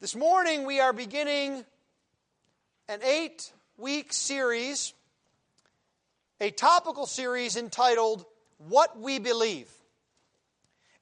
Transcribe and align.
This 0.00 0.14
morning 0.14 0.64
we 0.64 0.78
are 0.78 0.92
beginning 0.92 1.64
an 2.88 3.00
eight 3.02 3.52
week 3.76 4.12
series, 4.12 4.94
a 6.40 6.52
topical 6.52 7.04
series 7.04 7.56
entitled 7.56 8.24
What 8.58 8.96
We 8.96 9.18
Believe. 9.18 9.68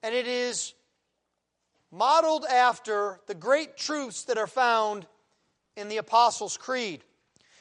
And 0.03 0.15
it 0.15 0.27
is 0.27 0.73
modeled 1.93 2.47
after 2.47 3.21
the 3.27 3.35
great 3.35 3.77
truths 3.77 4.25
that 4.25 4.39
are 4.39 4.47
found 4.47 5.07
in 5.77 5.91
the 5.91 5.99
Apostles' 5.99 6.57
Creed. 6.57 7.05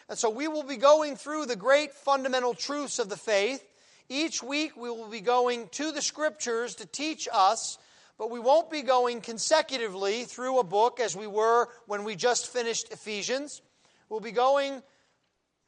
And 0.08 0.18
so 0.18 0.30
we 0.30 0.48
will 0.48 0.64
be 0.64 0.78
going 0.78 1.18
through 1.18 1.48
the 1.48 1.58
great 1.58 1.92
fundamental 1.92 2.54
truths 2.54 2.98
of 2.98 3.10
the 3.10 3.18
faith. 3.18 3.62
Each 4.08 4.42
week 4.42 4.78
we 4.78 4.90
will 4.90 5.10
be 5.10 5.20
going 5.20 5.68
to 5.74 5.92
the 5.92 6.02
scriptures 6.02 6.76
to 6.76 6.86
teach 6.86 7.28
us, 7.34 7.78
but 8.18 8.32
we 8.32 8.40
won't 8.40 8.72
be 8.72 8.82
going 8.82 9.22
consecutively 9.22 10.24
through 10.24 10.60
a 10.60 10.64
book 10.64 11.00
as 11.00 11.16
we 11.16 11.28
were 11.28 11.68
when 11.86 12.04
we 12.04 12.16
just 12.16 12.48
finished 12.48 12.92
Ephesians. 12.92 13.62
We'll 14.10 14.20
be 14.20 14.32
going 14.32 14.82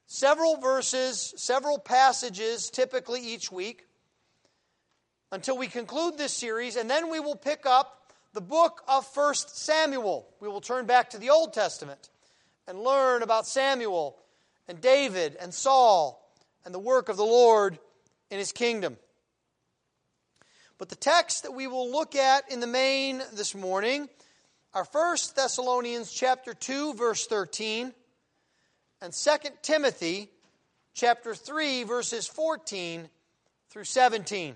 several 0.06 0.58
verses, 0.58 1.34
several 1.38 1.78
passages 1.78 2.70
typically 2.70 3.22
each 3.22 3.52
week 3.52 3.86
until 5.32 5.58
we 5.58 5.68
conclude 5.68 6.18
this 6.18 6.34
series, 6.34 6.78
and 6.78 6.90
then 6.90 7.12
we 7.12 7.20
will 7.20 7.36
pick 7.36 7.66
up 7.66 8.12
the 8.34 8.42
book 8.42 8.82
of 8.88 9.06
1 9.14 9.34
Samuel. 9.36 10.28
We 10.40 10.48
will 10.48 10.62
turn 10.62 10.86
back 10.86 11.10
to 11.12 11.18
the 11.18 11.30
Old 11.30 11.54
Testament 11.54 12.10
and 12.68 12.80
learn 12.80 13.24
about 13.24 13.48
Samuel 13.48 14.18
and 14.68 14.80
David 14.80 15.36
and 15.40 15.54
Saul 15.54 16.24
and 16.66 16.74
the 16.74 16.80
work 16.80 17.10
of 17.10 17.18
the 17.18 17.26
Lord 17.26 17.78
in 18.30 18.38
his 18.38 18.52
kingdom. 18.52 18.98
But 20.78 20.90
the 20.90 20.96
text 20.96 21.44
that 21.44 21.54
we 21.54 21.66
will 21.66 21.92
look 21.92 22.16
at 22.16 22.52
in 22.52 22.60
the 22.60 22.68
main 22.68 23.22
this 23.34 23.56
morning 23.56 24.10
are 24.74 24.86
1 24.92 25.18
Thessalonians 25.36 26.12
chapter 26.12 26.54
2 26.54 26.94
verse 26.94 27.26
13 27.26 27.94
and 29.02 29.14
2 29.14 29.32
Timothy 29.64 30.30
chapter 30.94 31.34
3 31.34 31.84
verses 31.84 32.28
14 32.28 33.10
through 33.72 33.86
17. 33.86 34.56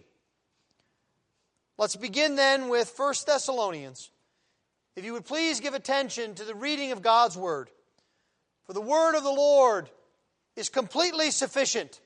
Let's 1.80 1.96
begin 1.96 2.36
then 2.36 2.70
with 2.70 2.94
1 2.96 3.14
Thessalonians. 3.26 4.12
If 4.96 5.06
you 5.06 5.14
would 5.14 5.26
please 5.26 5.60
give 5.60 5.74
attention 5.74 6.36
to 6.36 6.44
the 6.44 6.54
reading 6.54 6.92
of 6.92 7.02
God's 7.02 7.36
word. 7.36 7.70
For 8.68 8.74
the 8.74 8.82
word 8.82 9.16
of 9.16 9.24
the 9.24 9.32
Lord 9.32 9.90
is 10.56 10.70
completely 10.70 11.32
sufficient. 11.32 12.00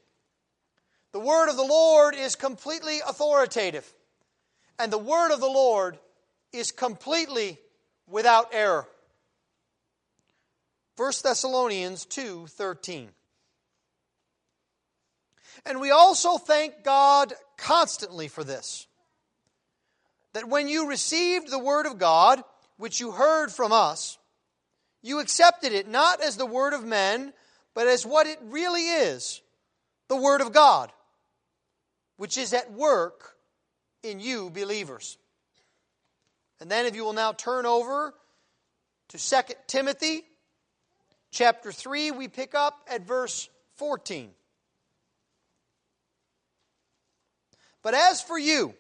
The 1.12 1.20
word 1.20 1.50
of 1.50 1.58
the 1.58 1.64
Lord 1.64 2.16
is 2.16 2.36
completely 2.36 3.00
authoritative. 3.06 3.94
And 4.80 4.92
the 4.92 4.98
word 4.98 5.32
of 5.32 5.40
the 5.40 5.48
Lord 5.48 5.98
is 6.52 6.72
completely 6.72 7.60
without 8.08 8.50
error. 8.54 8.88
1 10.98 11.24
Thessalonians 11.24 12.06
2:13 12.06 13.10
And 15.66 15.82
we 15.82 15.92
also 15.92 16.38
thank 16.38 16.84
God 16.84 17.34
constantly 17.58 18.28
for 18.28 18.44
this 18.44 18.88
that 20.34 20.50
when 20.50 20.68
you 20.68 20.88
received 20.88 21.50
the 21.50 21.60
word 21.60 21.86
of 21.86 21.98
God 21.98 22.44
which 22.78 23.00
you 23.00 23.12
heard 23.12 23.52
from 23.52 23.72
us 23.72 24.18
you 25.02 25.20
accepted 25.20 25.72
it 25.72 25.88
not 25.88 26.22
as 26.22 26.36
the 26.36 26.46
word 26.46 26.74
of 26.74 26.84
men 26.84 27.34
but 27.74 27.88
as 27.88 28.06
what 28.06 28.26
it 28.26 28.40
really 28.42 28.88
is 28.88 29.42
the 30.08 30.16
Word 30.16 30.42
of 30.42 30.54
God, 30.54 30.92
which 32.18 32.38
is 32.38 32.54
at 32.54 32.72
work 32.72 33.35
in 34.06 34.20
you 34.20 34.50
believers. 34.50 35.18
And 36.62 36.70
then, 36.70 36.86
if 36.86 36.96
you 36.96 37.04
will 37.04 37.14
now 37.14 37.34
turn 37.34 37.66
over 37.66 38.14
to 39.10 39.18
2 39.18 39.54
Timothy 39.68 40.24
chapter 41.32 41.72
3, 41.72 42.12
we 42.12 42.28
pick 42.28 42.56
up 42.56 42.80
at 42.90 43.06
verse 43.06 43.50
14. 43.76 44.32
But 47.84 47.94
as 47.94 48.22
for 48.22 48.40
you, 48.40 48.74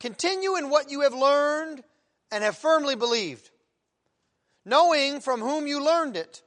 continue 0.00 0.56
in 0.56 0.70
what 0.70 0.90
you 0.90 1.02
have 1.02 1.14
learned 1.14 1.82
and 2.30 2.44
have 2.44 2.58
firmly 2.58 2.96
believed, 2.96 3.48
knowing 4.64 5.20
from 5.20 5.40
whom 5.40 5.66
you 5.66 5.82
learned 5.82 6.16
it 6.16 6.42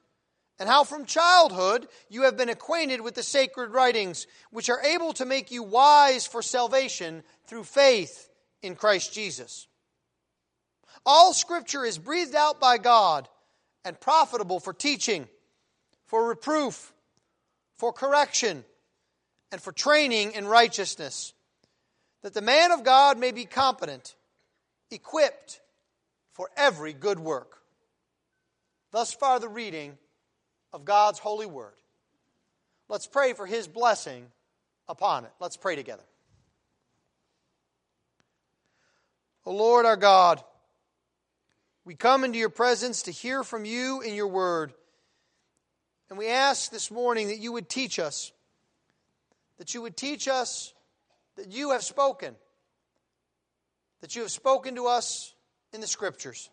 and 0.62 0.70
how 0.70 0.84
from 0.84 1.06
childhood 1.06 1.88
you 2.08 2.22
have 2.22 2.38
been 2.38 2.48
acquainted 2.48 3.02
with 3.02 3.16
the 3.16 3.24
sacred 3.24 3.72
writings, 3.72 4.28
which 4.52 4.70
are 4.70 4.80
able 4.84 5.12
to 5.12 5.26
make 5.26 5.50
you 5.50 5.64
wise 5.64 6.28
for 6.28 6.44
salvation 6.44 7.24
through 7.48 7.64
faith 7.64 8.30
in 8.62 8.76
Christ 8.76 9.12
Jesus. 9.12 9.66
All 11.04 11.34
scripture 11.34 11.84
is 11.84 11.98
breathed 11.98 12.36
out 12.36 12.60
by 12.60 12.78
God 12.78 13.28
and 13.84 14.00
profitable 14.00 14.60
for 14.60 14.72
teaching, 14.72 15.28
for 16.06 16.28
reproof, 16.28 16.94
for 17.78 17.92
correction, 17.92 18.64
and 19.52 19.60
for 19.60 19.72
training 19.72 20.34
in 20.34 20.46
righteousness, 20.46 21.34
that 22.22 22.36
the 22.36 22.42
man 22.42 22.72
of 22.72 22.84
God 22.84 23.18
may 23.18 23.32
be 23.32 23.46
competent, 23.46 24.14
equipped 24.92 25.60
for 26.34 26.52
every 26.56 26.94
good 26.94 27.20
work. 27.20 27.64
Thus 28.92 29.12
far, 29.12 29.40
the 29.40 29.50
reading 29.50 29.98
of 30.74 30.86
God's 30.86 31.20
holy 31.20 31.46
word. 31.46 31.74
Let's 32.90 33.08
pray 33.08 33.34
for 33.34 33.46
his 33.46 33.68
blessing 33.68 34.26
upon 34.88 35.26
it. 35.26 35.32
Let's 35.40 35.58
pray 35.58 35.76
together. 35.76 36.04
O 39.46 39.54
Lord 39.54 39.86
our 39.86 39.98
God, 39.98 40.44
we 41.84 41.96
come 41.96 42.24
into 42.24 42.38
your 42.38 42.50
presence 42.50 43.04
to 43.04 43.12
hear 43.12 43.44
from 43.44 43.66
you 43.66 44.02
in 44.02 44.14
your 44.14 44.28
word. 44.28 44.74
And 46.10 46.20
we 46.20 46.28
ask 46.28 46.72
this 46.72 46.92
morning 46.92 47.28
that 47.28 47.40
you 47.40 47.54
would 47.54 47.70
teach 47.70 47.98
us, 47.98 48.32
that 49.58 49.74
you 49.74 49.82
would 49.82 49.98
teach 49.98 50.28
us 50.28 50.74
that 51.38 51.52
you 51.52 51.72
have 51.72 51.84
spoken, 51.84 52.36
that 54.02 54.16
you 54.16 54.22
have 54.22 54.32
spoken 54.32 54.76
to 54.76 54.88
us 54.88 55.34
in 55.74 55.82
the 55.82 55.88
scriptures. 55.88 56.50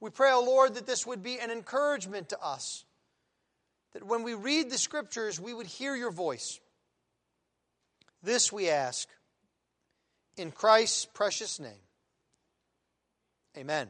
We 0.00 0.10
pray, 0.10 0.32
O 0.32 0.42
Lord, 0.42 0.74
that 0.74 0.86
this 0.86 1.06
would 1.06 1.22
be 1.22 1.38
an 1.38 1.50
encouragement 1.50 2.30
to 2.30 2.42
us 2.42 2.84
that 3.94 4.04
when 4.04 4.22
we 4.24 4.34
read 4.34 4.70
the 4.70 4.78
scriptures, 4.78 5.40
we 5.40 5.54
would 5.54 5.66
hear 5.66 5.96
your 5.96 6.10
voice. 6.10 6.60
This 8.22 8.52
we 8.52 8.68
ask 8.68 9.08
in 10.36 10.50
Christ's 10.50 11.06
precious 11.06 11.60
name. 11.60 11.72
Amen. 13.56 13.88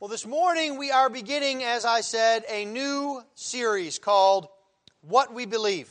Well, 0.00 0.08
this 0.08 0.26
morning 0.26 0.78
we 0.78 0.92
are 0.92 1.08
beginning, 1.08 1.64
as 1.64 1.84
I 1.84 2.02
said, 2.02 2.44
a 2.48 2.64
new 2.64 3.22
series 3.34 3.98
called 3.98 4.48
What 5.00 5.32
We 5.32 5.46
Believe. 5.46 5.90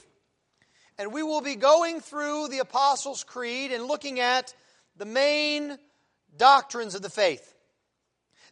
And 0.97 1.11
we 1.11 1.23
will 1.23 1.41
be 1.41 1.55
going 1.55 1.99
through 1.99 2.47
the 2.47 2.59
Apostles' 2.59 3.23
Creed 3.23 3.71
and 3.71 3.85
looking 3.85 4.19
at 4.19 4.53
the 4.95 5.05
main 5.05 5.77
doctrines 6.37 6.95
of 6.95 7.01
the 7.01 7.09
faith. 7.09 7.53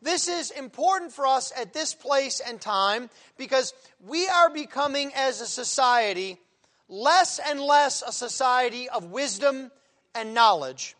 This 0.05 0.27
is 0.27 0.51
important 0.51 1.13
for 1.13 1.25
us 1.25 1.51
at 1.59 1.73
this 1.73 1.95
place 1.95 2.39
and 2.39 2.61
time 2.61 3.09
because 3.39 3.73
we 4.05 4.27
are 4.27 4.51
becoming, 4.51 5.11
as 5.15 5.41
a 5.41 5.47
society, 5.47 6.37
less 6.87 7.39
and 7.39 7.59
less 7.59 8.03
a 8.03 8.11
society 8.11 8.87
of 8.87 9.05
wisdom 9.05 9.71
and 10.13 10.35
knowledge, 10.35 10.95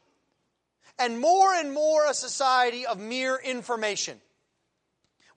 and 0.98 1.20
more 1.20 1.54
and 1.54 1.72
more 1.72 2.08
a 2.08 2.16
society 2.16 2.88
of 2.88 3.00
mere 3.00 3.38
information. 3.38 4.20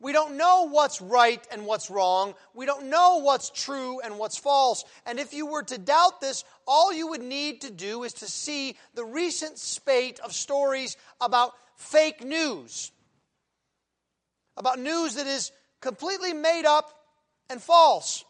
We 0.01 0.13
don't 0.13 0.39
know 0.39 0.71
what's 0.71 1.03
right 1.03 1.47
and 1.53 1.67
what's 1.67 1.91
wrong. 1.91 2.33
We 2.55 2.65
don't 2.65 2.87
know 2.87 3.19
what's 3.19 3.51
true 3.51 4.01
and 4.01 4.19
what's 4.19 4.39
false. 4.39 4.83
And 5.05 5.21
if 5.21 5.35
you 5.35 5.45
were 5.45 5.65
to 5.65 5.77
doubt 5.77 6.23
this, 6.23 6.43
all 6.67 6.91
you 6.91 7.09
would 7.09 7.21
need 7.21 7.61
to 7.61 7.71
do 7.71 8.05
is 8.05 8.15
to 8.15 8.29
see 8.29 8.77
the 8.95 9.05
recent 9.05 9.59
spate 9.59 10.21
of 10.21 10.33
stories 10.33 10.97
about 11.21 11.53
fake 11.77 12.25
news 12.25 12.93
about 14.59 14.79
news 14.79 15.15
that 15.15 15.27
is 15.27 15.53
completely 15.81 16.35
made 16.35 16.67
up 16.67 16.91
and 17.49 17.63
false. 17.63 18.25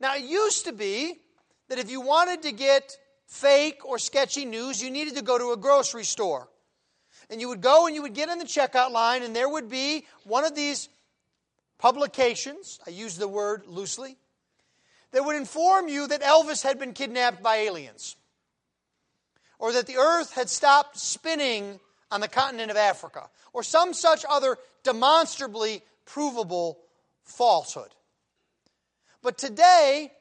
Now, 0.00 0.16
it 0.16 0.24
used 0.24 0.64
to 0.66 0.72
be 0.72 1.14
that 1.68 1.78
if 1.78 1.90
you 1.90 2.00
wanted 2.00 2.42
to 2.42 2.52
get 2.52 2.98
fake 3.26 3.86
or 3.86 3.98
sketchy 3.98 4.44
news, 4.44 4.82
you 4.82 4.90
needed 4.90 5.16
to 5.16 5.22
go 5.22 5.38
to 5.38 5.52
a 5.52 5.56
grocery 5.56 6.04
store. 6.04 6.48
And 7.30 7.40
you 7.40 7.48
would 7.48 7.62
go 7.62 7.86
and 7.86 7.94
you 7.94 8.02
would 8.02 8.12
get 8.12 8.28
in 8.28 8.38
the 8.38 8.44
checkout 8.44 8.90
line, 8.90 9.22
and 9.22 9.34
there 9.34 9.48
would 9.48 9.70
be 9.70 10.04
one 10.24 10.44
of 10.44 10.54
these 10.54 10.88
publications, 11.78 12.80
I 12.86 12.90
use 12.90 13.16
the 13.16 13.28
word 13.28 13.62
loosely, 13.66 14.16
that 15.12 15.24
would 15.24 15.36
inform 15.36 15.88
you 15.88 16.06
that 16.08 16.22
Elvis 16.22 16.62
had 16.62 16.78
been 16.78 16.92
kidnapped 16.92 17.42
by 17.42 17.56
aliens, 17.58 18.16
or 19.58 19.72
that 19.72 19.86
the 19.86 19.96
earth 19.96 20.34
had 20.34 20.50
stopped 20.50 20.98
spinning 20.98 21.80
on 22.14 22.20
the 22.20 22.28
continent 22.28 22.70
of 22.70 22.76
Africa, 22.76 23.28
or 23.52 23.64
some 23.64 23.92
such 23.92 24.24
other 24.30 24.56
demonstrably 24.84 25.82
provable 26.06 26.78
falsehood. 27.24 27.90
But 29.20 29.36
today, 29.36 30.12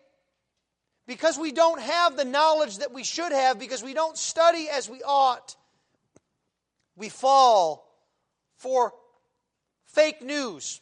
because 1.05 1.37
we 1.37 1.51
don't 1.51 1.79
have 1.79 2.17
the 2.17 2.25
knowledge 2.25 2.79
that 2.79 2.91
we 2.91 3.03
should 3.03 3.31
have, 3.31 3.59
because 3.59 3.83
we 3.83 3.93
don't 3.93 4.17
study 4.17 4.69
as 4.69 4.89
we 4.89 5.03
ought, 5.03 5.55
We 6.95 7.09
fall 7.09 7.89
for 8.57 8.93
fake 9.85 10.21
news, 10.21 10.81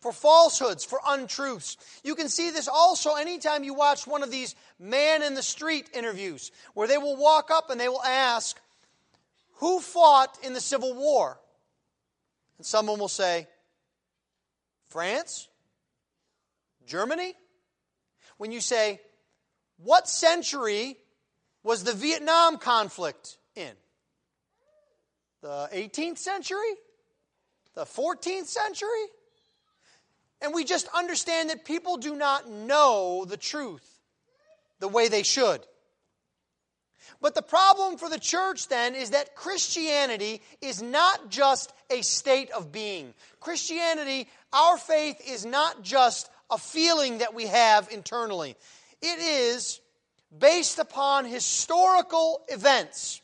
for 0.00 0.12
falsehoods, 0.12 0.84
for 0.84 1.00
untruths. 1.06 1.76
You 2.04 2.14
can 2.14 2.28
see 2.28 2.50
this 2.50 2.68
also 2.68 3.14
anytime 3.14 3.64
you 3.64 3.74
watch 3.74 4.06
one 4.06 4.22
of 4.22 4.30
these 4.30 4.54
man 4.78 5.22
in 5.22 5.34
the 5.34 5.42
street 5.42 5.88
interviews, 5.94 6.52
where 6.74 6.88
they 6.88 6.98
will 6.98 7.16
walk 7.16 7.50
up 7.50 7.70
and 7.70 7.80
they 7.80 7.88
will 7.88 8.02
ask, 8.02 8.60
Who 9.58 9.80
fought 9.80 10.38
in 10.42 10.52
the 10.52 10.60
Civil 10.60 10.94
War? 10.94 11.38
And 12.58 12.66
someone 12.66 12.98
will 12.98 13.08
say, 13.08 13.46
France? 14.88 15.48
Germany? 16.86 17.34
When 18.36 18.52
you 18.52 18.60
say, 18.60 19.00
What 19.78 20.08
century 20.08 20.96
was 21.62 21.84
the 21.84 21.92
Vietnam 21.92 22.58
conflict 22.58 23.36
in? 23.54 23.72
The 25.42 25.68
18th 25.72 26.18
century? 26.18 26.74
The 27.74 27.84
14th 27.84 28.46
century? 28.46 28.88
And 30.40 30.54
we 30.54 30.64
just 30.64 30.88
understand 30.94 31.50
that 31.50 31.64
people 31.64 31.96
do 31.96 32.14
not 32.14 32.48
know 32.48 33.24
the 33.24 33.36
truth 33.36 33.86
the 34.78 34.88
way 34.88 35.08
they 35.08 35.24
should. 35.24 35.60
But 37.20 37.34
the 37.34 37.42
problem 37.42 37.98
for 37.98 38.08
the 38.08 38.18
church 38.18 38.68
then 38.68 38.94
is 38.94 39.10
that 39.10 39.34
Christianity 39.34 40.40
is 40.60 40.82
not 40.82 41.30
just 41.30 41.72
a 41.90 42.02
state 42.02 42.50
of 42.50 42.72
being. 42.72 43.14
Christianity, 43.40 44.28
our 44.52 44.78
faith, 44.78 45.20
is 45.26 45.44
not 45.44 45.82
just 45.82 46.30
a 46.50 46.58
feeling 46.58 47.18
that 47.18 47.34
we 47.34 47.46
have 47.46 47.88
internally. 47.90 48.56
It 49.02 49.18
is 49.18 49.80
based 50.36 50.78
upon 50.78 51.24
historical 51.24 52.42
events. 52.48 53.20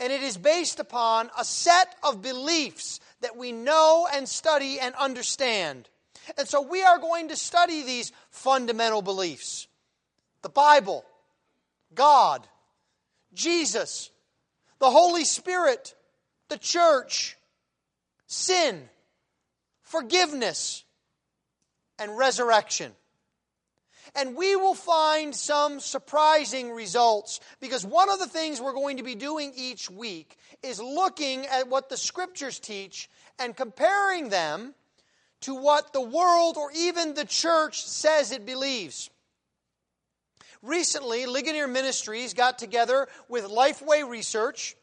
And 0.00 0.12
it 0.12 0.22
is 0.22 0.36
based 0.36 0.80
upon 0.80 1.30
a 1.38 1.44
set 1.44 1.94
of 2.02 2.20
beliefs 2.20 3.00
that 3.20 3.36
we 3.36 3.52
know 3.52 4.06
and 4.12 4.28
study 4.28 4.78
and 4.80 4.94
understand. 4.96 5.88
And 6.36 6.48
so 6.48 6.62
we 6.62 6.82
are 6.82 6.98
going 6.98 7.28
to 7.28 7.36
study 7.36 7.82
these 7.82 8.12
fundamental 8.30 9.02
beliefs 9.02 9.66
the 10.42 10.50
Bible, 10.50 11.06
God, 11.94 12.46
Jesus, 13.32 14.10
the 14.78 14.90
Holy 14.90 15.24
Spirit, 15.24 15.94
the 16.48 16.58
church, 16.58 17.36
sin, 18.26 18.88
forgiveness, 19.82 20.84
and 21.98 22.16
resurrection. 22.16 22.92
And 24.16 24.36
we 24.36 24.54
will 24.54 24.74
find 24.74 25.34
some 25.34 25.80
surprising 25.80 26.70
results 26.70 27.40
because 27.60 27.84
one 27.84 28.10
of 28.10 28.20
the 28.20 28.28
things 28.28 28.60
we're 28.60 28.72
going 28.72 28.98
to 28.98 29.02
be 29.02 29.16
doing 29.16 29.52
each 29.56 29.90
week 29.90 30.36
is 30.62 30.80
looking 30.80 31.46
at 31.46 31.68
what 31.68 31.88
the 31.88 31.96
scriptures 31.96 32.60
teach 32.60 33.08
and 33.38 33.56
comparing 33.56 34.28
them 34.28 34.74
to 35.40 35.54
what 35.54 35.92
the 35.92 36.00
world 36.00 36.56
or 36.56 36.70
even 36.76 37.14
the 37.14 37.24
church 37.24 37.84
says 37.84 38.30
it 38.30 38.46
believes. 38.46 39.10
Recently, 40.64 41.26
Ligonier 41.26 41.68
Ministries 41.68 42.32
got 42.32 42.58
together 42.58 43.06
with 43.28 43.44
Lifeway 43.44 44.08
Research, 44.08 44.74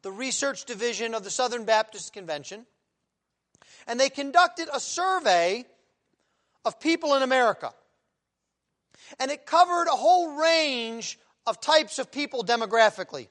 the 0.00 0.10
research 0.10 0.64
division 0.64 1.14
of 1.14 1.22
the 1.22 1.30
Southern 1.30 1.66
Baptist 1.66 2.14
Convention, 2.14 2.64
and 3.86 4.00
they 4.00 4.08
conducted 4.08 4.70
a 4.72 4.80
survey 4.80 5.66
of 6.64 6.80
people 6.80 7.14
in 7.14 7.22
America. 7.22 7.74
And 9.20 9.30
it 9.30 9.44
covered 9.44 9.86
a 9.86 9.96
whole 9.96 10.34
range 10.40 11.18
of 11.46 11.60
types 11.60 11.98
of 11.98 12.10
people 12.10 12.42
demographically 12.42 13.28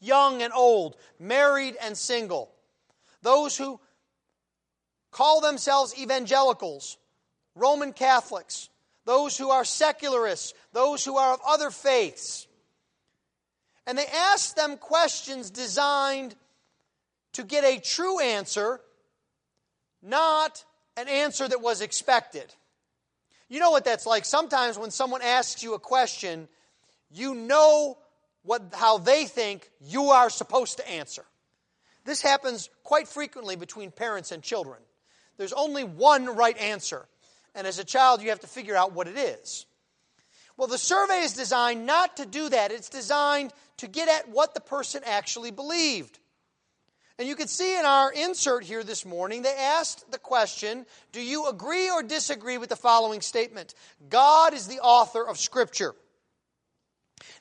young 0.00 0.42
and 0.42 0.52
old, 0.52 0.96
married 1.20 1.76
and 1.80 1.96
single, 1.96 2.50
those 3.22 3.56
who 3.56 3.78
call 5.12 5.40
themselves 5.40 5.96
evangelicals, 5.96 6.98
Roman 7.54 7.92
Catholics, 7.92 8.68
those 9.06 9.38
who 9.38 9.50
are 9.50 9.64
secularists, 9.64 10.52
those 10.72 11.04
who 11.04 11.16
are 11.16 11.32
of 11.32 11.40
other 11.46 11.70
faiths. 11.70 12.46
And 13.86 13.96
they 13.96 14.06
asked 14.06 14.56
them 14.56 14.76
questions 14.76 15.50
designed 15.50 16.34
to 17.34 17.44
get 17.44 17.64
a 17.64 17.80
true 17.80 18.20
answer, 18.20 18.80
not 20.02 20.64
an 20.96 21.08
answer 21.08 21.46
that 21.48 21.62
was 21.62 21.80
expected. 21.80 22.52
You 23.48 23.60
know 23.60 23.70
what 23.70 23.84
that's 23.84 24.06
like. 24.06 24.24
Sometimes 24.24 24.76
when 24.76 24.90
someone 24.90 25.22
asks 25.22 25.62
you 25.62 25.74
a 25.74 25.78
question, 25.78 26.48
you 27.10 27.34
know 27.34 27.96
what, 28.42 28.62
how 28.72 28.98
they 28.98 29.26
think 29.26 29.70
you 29.80 30.10
are 30.10 30.30
supposed 30.30 30.78
to 30.78 30.90
answer. 30.90 31.24
This 32.04 32.22
happens 32.22 32.70
quite 32.82 33.06
frequently 33.06 33.54
between 33.54 33.92
parents 33.92 34.32
and 34.32 34.42
children. 34.42 34.78
There's 35.36 35.52
only 35.52 35.84
one 35.84 36.34
right 36.34 36.56
answer. 36.58 37.06
And 37.56 37.66
as 37.66 37.78
a 37.78 37.84
child, 37.84 38.22
you 38.22 38.28
have 38.28 38.40
to 38.40 38.46
figure 38.46 38.76
out 38.76 38.92
what 38.92 39.08
it 39.08 39.16
is. 39.16 39.66
Well, 40.56 40.68
the 40.68 40.78
survey 40.78 41.20
is 41.20 41.32
designed 41.32 41.86
not 41.86 42.18
to 42.18 42.26
do 42.26 42.48
that, 42.48 42.70
it's 42.70 42.88
designed 42.88 43.52
to 43.78 43.88
get 43.88 44.08
at 44.08 44.28
what 44.28 44.54
the 44.54 44.60
person 44.60 45.02
actually 45.04 45.50
believed. 45.50 46.18
And 47.18 47.26
you 47.26 47.34
can 47.34 47.48
see 47.48 47.78
in 47.78 47.86
our 47.86 48.12
insert 48.12 48.62
here 48.62 48.84
this 48.84 49.06
morning, 49.06 49.40
they 49.40 49.54
asked 49.54 50.10
the 50.12 50.18
question 50.18 50.84
Do 51.12 51.20
you 51.20 51.48
agree 51.48 51.90
or 51.90 52.02
disagree 52.02 52.58
with 52.58 52.68
the 52.68 52.76
following 52.76 53.22
statement? 53.22 53.74
God 54.08 54.52
is 54.52 54.66
the 54.66 54.80
author 54.80 55.26
of 55.26 55.38
Scripture. 55.38 55.94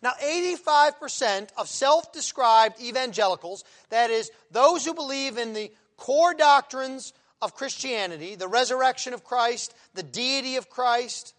Now, 0.01 0.11
85% 0.23 1.50
of 1.57 1.68
self 1.68 2.13
described 2.13 2.81
evangelicals, 2.81 3.65
that 3.89 4.11
is, 4.11 4.31
those 4.51 4.85
who 4.85 4.94
believe 4.94 5.38
in 5.38 5.53
the 5.53 5.71
core 5.97 6.33
doctrines 6.33 7.11
of 7.41 7.55
Christianity, 7.55 8.35
the 8.35 8.47
resurrection 8.47 9.13
of 9.13 9.23
Christ, 9.23 9.73
the 9.93 10.03
deity 10.03 10.55
of 10.55 10.69
Christ, 10.69 11.33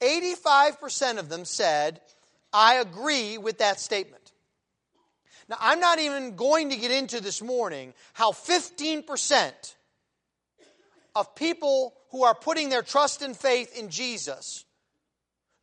85% 0.00 1.18
of 1.18 1.28
them 1.28 1.44
said, 1.44 2.00
I 2.52 2.76
agree 2.76 3.38
with 3.38 3.58
that 3.58 3.80
statement. 3.80 4.32
Now, 5.48 5.56
I'm 5.60 5.80
not 5.80 5.98
even 5.98 6.36
going 6.36 6.70
to 6.70 6.76
get 6.76 6.90
into 6.90 7.20
this 7.20 7.42
morning 7.42 7.94
how 8.12 8.32
15% 8.32 9.74
of 11.14 11.34
people 11.34 11.94
who 12.10 12.24
are 12.24 12.34
putting 12.34 12.68
their 12.68 12.82
trust 12.82 13.22
and 13.22 13.36
faith 13.36 13.76
in 13.78 13.88
Jesus 13.88 14.64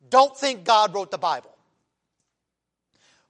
don't 0.09 0.35
think 0.37 0.63
God 0.63 0.93
wrote 0.93 1.11
the 1.11 1.17
Bible. 1.17 1.55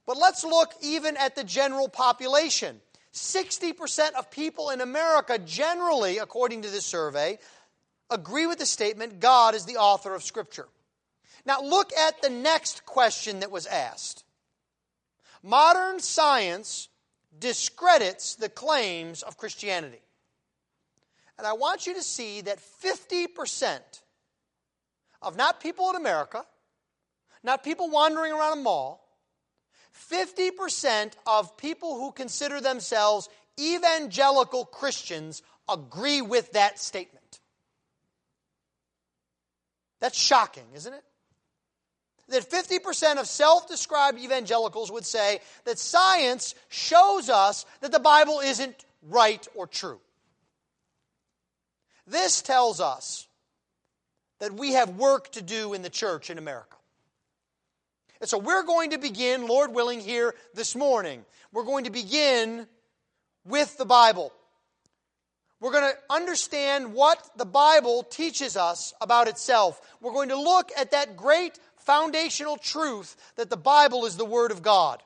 But 0.06 0.18
let's 0.18 0.44
look 0.44 0.74
even 0.82 1.18
at 1.18 1.36
the 1.36 1.44
general 1.44 1.90
population. 1.90 2.80
60% 3.16 4.14
of 4.14 4.30
people 4.30 4.70
in 4.70 4.82
America, 4.82 5.40
generally, 5.40 6.18
according 6.18 6.64
to 6.64 6.70
this 6.70 6.86
survey, 6.86 7.40
agree 8.10 8.46
with 8.46 8.60
the 8.60 8.66
statement 8.66 9.22
God 9.22 9.56
is 9.56 9.66
the 9.66 9.78
author 9.78 10.14
of 10.14 10.22
Scripture. 10.22 10.68
Now, 11.46 11.62
look 11.62 11.94
at 11.94 12.22
the 12.22 12.30
next 12.30 12.86
question 12.86 13.40
that 13.40 13.52
was 13.52 13.68
asked. 13.68 14.26
Modern 15.42 16.00
science 16.00 16.90
discredits 17.38 18.36
the 18.36 18.50
claims 18.50 19.24
of 19.24 19.38
Christianity. 19.38 20.02
And 21.38 21.48
I 21.48 21.54
want 21.54 21.88
you 21.88 21.94
to 21.94 22.04
see 22.04 22.42
that 22.42 22.60
50% 22.84 23.80
of 25.22 25.38
not 25.38 25.62
people 25.62 25.90
in 25.90 25.96
America, 25.96 26.46
not 27.44 27.64
people 27.64 27.90
wandering 27.90 28.34
around 28.34 28.58
a 28.58 28.62
mall, 28.62 29.05
50% 30.12 31.14
of 31.26 31.58
people 31.58 31.96
who 32.00 32.12
consider 32.12 32.62
themselves 32.62 33.30
evangelical 33.60 34.66
Christians 34.66 35.42
agree 35.70 36.22
with 36.22 36.52
that 36.54 36.80
statement. 36.80 37.40
That's 40.00 40.18
shocking, 40.18 40.66
isn't 40.76 40.94
it? 40.94 41.04
That 42.28 42.50
50% 42.50 43.18
of 43.20 43.28
self 43.28 43.68
described 43.68 44.20
evangelicals 44.20 44.92
would 44.92 45.06
say 45.06 45.40
that 45.66 45.78
science 45.78 46.56
shows 46.70 47.30
us 47.30 47.66
that 47.82 47.92
the 47.92 48.00
Bible 48.00 48.40
isn't 48.40 48.84
right 49.04 49.48
or 49.56 49.68
true. 49.68 50.00
This 52.08 52.42
tells 52.42 52.80
us 52.80 53.28
that 54.40 54.54
we 54.54 54.74
have 54.74 54.98
work 54.98 55.32
to 55.34 55.42
do 55.42 55.74
in 55.74 55.82
the 55.82 55.90
church 55.90 56.30
in 56.30 56.38
America. 56.38 56.75
And 58.26 58.30
so 58.32 58.40
we're 58.40 58.64
going 58.64 58.90
to 58.90 58.98
begin, 58.98 59.46
Lord 59.46 59.76
willing, 59.76 60.00
here 60.00 60.34
this 60.56 60.76
morning. 60.76 61.24
We're 61.54 61.64
going 61.64 61.84
to 61.84 61.92
begin 61.92 62.66
with 63.46 63.78
the 63.78 63.86
Bible. 63.86 64.34
We're 65.60 65.72
going 65.72 65.94
to 65.94 65.98
understand 66.10 66.96
what 66.96 67.20
the 67.38 67.46
Bible 67.46 68.02
teaches 68.02 68.58
us 68.58 68.96
about 69.00 69.28
itself. 69.28 69.80
We're 70.02 70.14
going 70.14 70.30
to 70.30 70.42
look 70.42 70.72
at 70.76 70.90
that 70.90 71.16
great 71.16 71.60
foundational 71.78 72.58
truth 72.58 73.16
that 73.36 73.52
the 73.52 73.58
Bible 73.58 74.08
is 74.08 74.18
the 74.18 74.26
Word 74.26 74.50
of 74.50 74.64
God. 74.64 75.04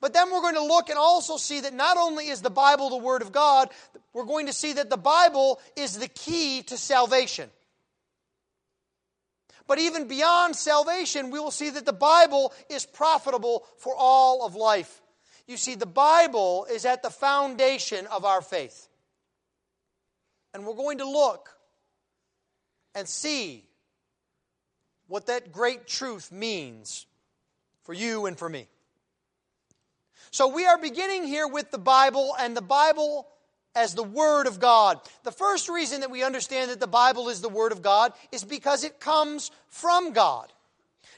But 0.00 0.14
then 0.14 0.32
we're 0.32 0.40
going 0.40 0.54
to 0.54 0.64
look 0.64 0.88
and 0.88 0.98
also 0.98 1.36
see 1.36 1.60
that 1.60 1.74
not 1.74 1.98
only 1.98 2.28
is 2.28 2.40
the 2.40 2.48
Bible 2.48 2.88
the 2.88 2.96
Word 2.96 3.20
of 3.20 3.30
God, 3.30 3.68
we're 4.14 4.24
going 4.24 4.46
to 4.46 4.54
see 4.54 4.72
that 4.72 4.88
the 4.88 4.96
Bible 4.96 5.60
is 5.76 5.98
the 5.98 6.08
key 6.08 6.62
to 6.62 6.78
salvation. 6.78 7.50
But 9.66 9.78
even 9.78 10.08
beyond 10.08 10.56
salvation, 10.56 11.30
we 11.30 11.38
will 11.38 11.50
see 11.50 11.70
that 11.70 11.86
the 11.86 11.92
Bible 11.92 12.52
is 12.68 12.84
profitable 12.84 13.64
for 13.78 13.94
all 13.96 14.44
of 14.44 14.54
life. 14.54 15.00
You 15.46 15.56
see, 15.56 15.74
the 15.74 15.86
Bible 15.86 16.66
is 16.70 16.84
at 16.84 17.02
the 17.02 17.10
foundation 17.10 18.06
of 18.06 18.24
our 18.24 18.42
faith. 18.42 18.88
And 20.54 20.66
we're 20.66 20.74
going 20.74 20.98
to 20.98 21.08
look 21.08 21.48
and 22.94 23.08
see 23.08 23.64
what 25.06 25.26
that 25.26 25.52
great 25.52 25.86
truth 25.86 26.30
means 26.30 27.06
for 27.82 27.92
you 27.92 28.26
and 28.26 28.38
for 28.38 28.48
me. 28.48 28.68
So 30.30 30.48
we 30.48 30.66
are 30.66 30.78
beginning 30.78 31.24
here 31.24 31.46
with 31.46 31.70
the 31.70 31.78
Bible 31.78 32.34
and 32.38 32.56
the 32.56 32.62
Bible 32.62 33.26
as 33.74 33.94
the 33.94 34.02
Word 34.02 34.46
of 34.46 34.60
God. 34.60 35.00
The 35.24 35.32
first 35.32 35.68
reason 35.68 36.00
that 36.00 36.10
we 36.10 36.22
understand 36.22 36.70
that 36.70 36.80
the 36.80 36.86
Bible 36.86 37.28
is 37.28 37.40
the 37.40 37.48
Word 37.48 37.72
of 37.72 37.82
God 37.82 38.12
is 38.30 38.44
because 38.44 38.84
it 38.84 39.00
comes 39.00 39.50
from 39.68 40.12
God. 40.12 40.52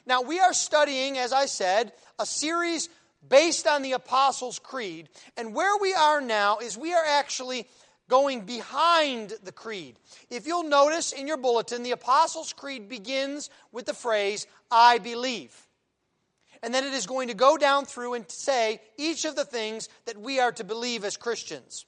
Now, 0.05 0.21
we 0.21 0.39
are 0.39 0.53
studying, 0.53 1.17
as 1.17 1.33
I 1.33 1.47
said, 1.47 1.91
a 2.19 2.25
series 2.25 2.89
based 3.27 3.67
on 3.67 3.81
the 3.81 3.93
Apostles' 3.93 4.59
Creed. 4.59 5.09
And 5.35 5.53
where 5.53 5.77
we 5.77 5.93
are 5.93 6.21
now 6.21 6.59
is 6.59 6.77
we 6.77 6.93
are 6.93 7.05
actually 7.05 7.67
going 8.07 8.41
behind 8.41 9.33
the 9.43 9.51
creed. 9.51 9.97
If 10.29 10.45
you'll 10.45 10.63
notice 10.63 11.11
in 11.11 11.27
your 11.27 11.37
bulletin, 11.37 11.83
the 11.83 11.91
Apostles' 11.91 12.53
Creed 12.53 12.87
begins 12.87 13.49
with 13.71 13.85
the 13.85 13.93
phrase, 13.93 14.45
I 14.69 14.99
believe. 14.99 15.55
And 16.61 16.73
then 16.73 16.83
it 16.83 16.93
is 16.93 17.07
going 17.07 17.27
to 17.27 17.33
go 17.33 17.57
down 17.57 17.85
through 17.85 18.13
and 18.13 18.29
say 18.29 18.79
each 18.97 19.25
of 19.25 19.35
the 19.35 19.45
things 19.45 19.89
that 20.05 20.17
we 20.17 20.39
are 20.39 20.51
to 20.53 20.63
believe 20.63 21.03
as 21.03 21.17
Christians. 21.17 21.85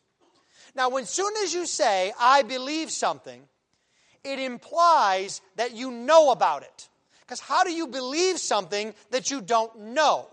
Now, 0.78 0.90
when 0.90 1.06
soon 1.06 1.34
as 1.44 1.54
you 1.54 1.66
say, 1.66 2.14
I 2.18 2.44
believe 2.44 2.90
something, 2.92 3.42
it 4.24 4.40
implies 4.40 5.42
that 5.58 5.76
you 5.76 5.92
know 5.92 6.32
about 6.32 6.64
it. 6.64 6.90
Because 7.22 7.42
how 7.42 7.66
do 7.66 7.72
you 7.74 7.88
believe 7.88 8.40
something 8.40 8.94
that 9.10 9.30
you 9.30 9.42
don't 9.42 9.78
know? 9.78 10.30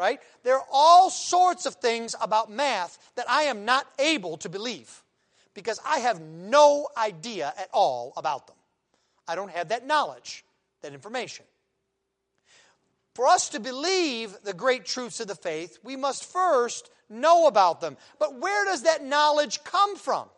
right? 0.00 0.18
There 0.44 0.56
are 0.56 0.66
all 0.72 1.10
sorts 1.10 1.66
of 1.66 1.74
things 1.74 2.14
about 2.22 2.50
math 2.50 2.96
that 3.16 3.28
I 3.28 3.42
am 3.42 3.66
not 3.66 3.86
able 3.98 4.38
to 4.38 4.48
believe 4.48 5.02
because 5.52 5.78
I 5.84 5.98
have 5.98 6.22
no 6.22 6.88
idea 6.96 7.52
at 7.58 7.68
all 7.70 8.14
about 8.16 8.46
them. 8.46 8.56
I 9.28 9.34
don't 9.34 9.50
have 9.50 9.68
that 9.68 9.86
knowledge, 9.86 10.42
that 10.80 10.94
information. 10.94 11.44
For 13.14 13.26
us 13.26 13.50
to 13.50 13.60
believe 13.60 14.34
the 14.42 14.54
great 14.54 14.86
truths 14.86 15.20
of 15.20 15.28
the 15.28 15.34
faith, 15.34 15.78
we 15.82 15.96
must 15.96 16.24
first 16.24 16.90
know 17.10 17.46
about 17.46 17.80
them. 17.80 17.96
But 18.18 18.38
where 18.38 18.64
does 18.64 18.82
that 18.84 19.04
knowledge 19.04 19.62
come 19.64 19.96
from? 19.96 20.28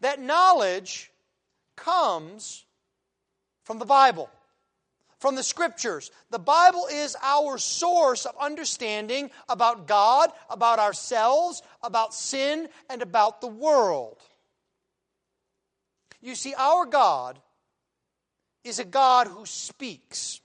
That 0.00 0.20
knowledge 0.20 1.10
comes 1.76 2.64
from 3.64 3.78
the 3.78 3.84
Bible 3.84 4.30
from 5.18 5.34
the 5.34 5.42
scriptures. 5.42 6.10
The 6.30 6.38
Bible 6.38 6.86
is 6.90 7.16
our 7.22 7.58
source 7.58 8.24
of 8.24 8.34
understanding 8.40 9.30
about 9.48 9.86
God, 9.86 10.30
about 10.48 10.78
ourselves, 10.78 11.62
about 11.82 12.14
sin, 12.14 12.68
and 12.88 13.02
about 13.02 13.40
the 13.40 13.48
world. 13.48 14.18
You 16.20 16.34
see, 16.34 16.54
our 16.54 16.86
God 16.86 17.38
is 18.64 18.78
a 18.78 18.84
God 18.84 19.26
who 19.26 19.44
speaks. 19.46 20.40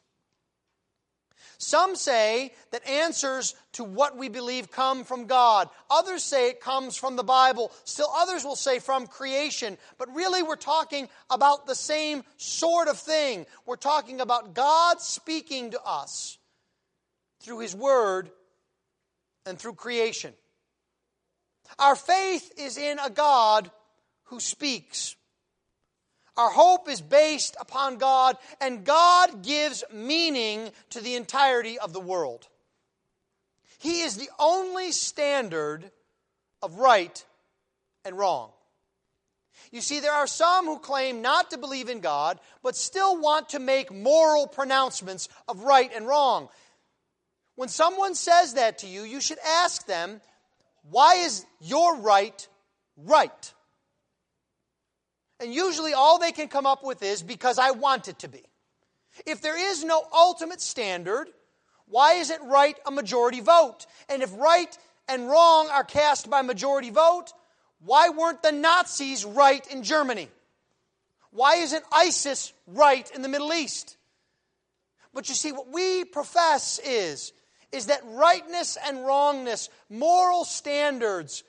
Some 1.63 1.96
say 1.96 2.53
that 2.72 2.86
answers 2.88 3.55
to 3.74 3.86
what 3.86 4.17
we 4.17 4.27
believe 4.27 4.70
come 4.70 5.05
from 5.05 5.27
God. 5.27 5.70
Others 5.89 6.24
say 6.24 6.50
it 6.50 6.60
comes 6.60 6.98
from 6.98 7.15
the 7.15 7.24
Bible. 7.24 7.72
Still 7.86 8.10
others 8.13 8.43
will 8.43 8.58
say 8.58 8.79
from 8.79 9.08
creation. 9.08 9.77
But 9.98 10.13
really, 10.13 10.43
we're 10.43 10.58
talking 10.58 11.08
about 11.29 11.65
the 11.65 11.75
same 11.75 12.24
sort 12.36 12.89
of 12.89 13.00
thing. 13.00 13.46
We're 13.65 13.77
talking 13.77 14.20
about 14.20 14.53
God 14.53 15.00
speaking 15.00 15.72
to 15.72 15.82
us 15.82 16.38
through 17.41 17.60
His 17.60 17.74
Word 17.74 18.29
and 19.46 19.58
through 19.58 19.75
creation. 19.75 20.34
Our 21.79 21.96
faith 21.96 22.51
is 22.58 22.77
in 22.77 23.00
a 23.00 23.10
God 23.10 23.72
who 24.25 24.41
speaks. 24.41 25.15
Our 26.35 26.49
hope 26.49 26.89
is 26.89 27.01
based 27.01 27.55
upon 27.59 27.97
God, 27.97 28.37
and 28.59 28.83
God 28.83 29.43
gives 29.43 29.83
meaning 29.93 30.71
to 30.89 31.01
the 31.01 31.15
entirety 31.15 31.77
of 31.77 31.93
the 31.93 31.99
world. 31.99 32.47
He 33.79 34.01
is 34.01 34.15
the 34.15 34.29
only 34.39 34.91
standard 34.91 35.91
of 36.61 36.75
right 36.75 37.23
and 38.05 38.17
wrong. 38.17 38.51
You 39.71 39.81
see, 39.81 39.99
there 39.99 40.13
are 40.13 40.27
some 40.27 40.65
who 40.65 40.79
claim 40.79 41.21
not 41.21 41.51
to 41.51 41.57
believe 41.57 41.89
in 41.89 41.99
God, 41.99 42.39
but 42.61 42.75
still 42.75 43.19
want 43.19 43.49
to 43.49 43.59
make 43.59 43.91
moral 43.91 44.47
pronouncements 44.47 45.29
of 45.47 45.63
right 45.63 45.91
and 45.95 46.07
wrong. 46.07 46.49
When 47.55 47.69
someone 47.69 48.15
says 48.15 48.55
that 48.55 48.79
to 48.79 48.87
you, 48.87 49.03
you 49.03 49.21
should 49.21 49.39
ask 49.45 49.85
them, 49.85 50.21
why 50.89 51.15
is 51.15 51.45
your 51.59 51.97
right 51.97 52.47
right? 52.97 53.53
And 55.43 55.53
usually 55.53 55.93
all 55.93 56.19
they 56.19 56.31
can 56.31 56.47
come 56.47 56.65
up 56.65 56.85
with 56.85 57.03
is 57.03 57.21
because 57.21 57.59
I 57.59 57.71
want 57.71 58.07
it 58.07 58.19
to 58.19 58.29
be. 58.29 58.43
If 59.25 59.41
there 59.41 59.57
is 59.57 59.83
no 59.83 60.01
ultimate 60.13 60.62
standard, 60.62 61.27
why 61.85 62.13
isn't 62.13 62.47
right 62.47 62.77
a 62.88 62.91
majority 62.91 63.41
vote? 63.41 63.85
And 64.07 64.23
if 64.23 64.33
right 64.38 64.75
and 65.09 65.27
wrong 65.29 65.67
are 65.69 65.83
cast 65.83 66.29
by 66.29 66.43
majority 66.43 66.91
vote, 66.91 67.33
why 67.83 68.07
weren't 68.07 68.41
the 68.41 68.53
Nazis 68.53 69.25
right 69.25 69.67
in 69.69 69.83
Germany? 69.83 70.29
Why 71.31 71.55
isn't 71.55 71.83
ISIS 71.91 72.53
right 72.65 73.12
in 73.13 73.21
the 73.21 73.27
Middle 73.27 73.53
East? 73.53 73.97
But 75.13 75.27
you 75.27 75.35
see, 75.35 75.51
what 75.51 75.67
we 75.67 76.05
profess 76.05 76.79
is, 76.79 77.33
is 77.73 77.88
that 77.88 78.00
rightness 78.05 78.77
and 78.88 79.05
wrongness, 79.05 79.69
moral 79.89 80.45
standards, 80.45 81.43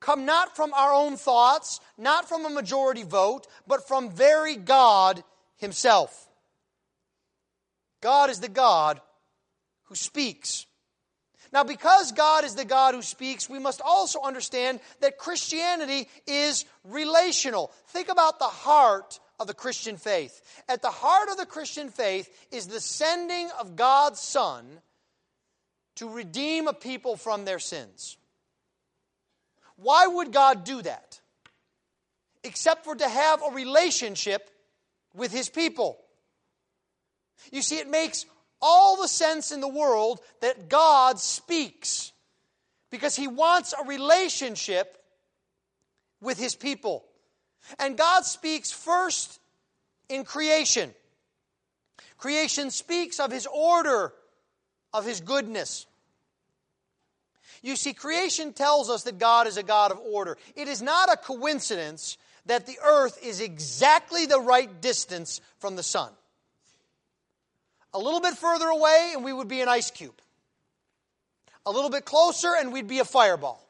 come 0.00 0.24
not 0.24 0.56
from 0.56 0.72
our 0.74 0.92
own 0.92 1.16
thoughts, 1.16 1.80
not 1.96 2.28
from 2.28 2.44
a 2.44 2.50
majority 2.50 3.02
vote, 3.02 3.46
but 3.66 3.86
from 3.86 4.10
very 4.10 4.56
God 4.56 5.22
Himself. 5.56 6.28
God 8.00 8.30
is 8.30 8.40
the 8.40 8.48
God 8.48 9.00
who 9.84 9.94
speaks. 9.94 10.66
Now, 11.52 11.64
because 11.64 12.12
God 12.12 12.44
is 12.44 12.54
the 12.54 12.64
God 12.64 12.94
who 12.94 13.02
speaks, 13.02 13.48
we 13.48 13.58
must 13.58 13.80
also 13.80 14.20
understand 14.22 14.80
that 15.00 15.18
Christianity 15.18 16.08
is 16.26 16.64
relational. 16.84 17.72
Think 17.88 18.08
about 18.08 18.38
the 18.38 18.44
heart 18.44 19.18
of 19.40 19.46
the 19.46 19.54
Christian 19.54 19.96
faith. 19.96 20.42
At 20.68 20.82
the 20.82 20.90
heart 20.90 21.30
of 21.30 21.38
the 21.38 21.46
Christian 21.46 21.88
faith 21.88 22.28
is 22.50 22.66
the 22.66 22.80
sending 22.80 23.48
of 23.58 23.76
God's 23.76 24.20
Son 24.20 24.66
to 25.96 26.08
redeem 26.08 26.68
a 26.68 26.74
people 26.74 27.16
from 27.16 27.44
their 27.44 27.58
sins. 27.58 28.18
Why 29.80 30.06
would 30.06 30.32
God 30.32 30.64
do 30.64 30.82
that? 30.82 31.20
Except 32.44 32.84
for 32.84 32.94
to 32.94 33.08
have 33.08 33.42
a 33.42 33.54
relationship 33.54 34.50
with 35.14 35.32
his 35.32 35.48
people. 35.48 35.98
You 37.52 37.62
see, 37.62 37.78
it 37.78 37.88
makes 37.88 38.26
all 38.60 39.00
the 39.00 39.08
sense 39.08 39.52
in 39.52 39.60
the 39.60 39.68
world 39.68 40.20
that 40.40 40.68
God 40.68 41.20
speaks 41.20 42.12
because 42.90 43.14
he 43.14 43.28
wants 43.28 43.72
a 43.72 43.86
relationship 43.86 44.98
with 46.20 46.38
his 46.38 46.54
people. 46.54 47.04
And 47.78 47.96
God 47.96 48.24
speaks 48.24 48.72
first 48.72 49.40
in 50.08 50.24
creation. 50.24 50.94
Creation 52.16 52.70
speaks 52.70 53.20
of 53.20 53.30
his 53.30 53.46
order, 53.46 54.12
of 54.92 55.04
his 55.04 55.20
goodness. 55.20 55.86
You 57.62 57.76
see, 57.76 57.92
creation 57.92 58.52
tells 58.52 58.88
us 58.88 59.04
that 59.04 59.18
God 59.18 59.46
is 59.46 59.56
a 59.56 59.62
God 59.62 59.90
of 59.90 59.98
order. 59.98 60.36
It 60.54 60.68
is 60.68 60.80
not 60.80 61.12
a 61.12 61.16
coincidence 61.16 62.16
that 62.46 62.66
the 62.66 62.78
earth 62.84 63.18
is 63.22 63.40
exactly 63.40 64.26
the 64.26 64.40
right 64.40 64.80
distance 64.80 65.40
from 65.58 65.76
the 65.76 65.82
sun. 65.82 66.10
A 67.92 67.98
little 67.98 68.20
bit 68.20 68.34
further 68.34 68.66
away, 68.66 69.12
and 69.14 69.24
we 69.24 69.32
would 69.32 69.48
be 69.48 69.60
an 69.60 69.68
ice 69.68 69.90
cube. 69.90 70.14
A 71.66 71.70
little 71.70 71.90
bit 71.90 72.04
closer, 72.04 72.54
and 72.58 72.72
we'd 72.72 72.88
be 72.88 73.00
a 73.00 73.04
fireball. 73.04 73.62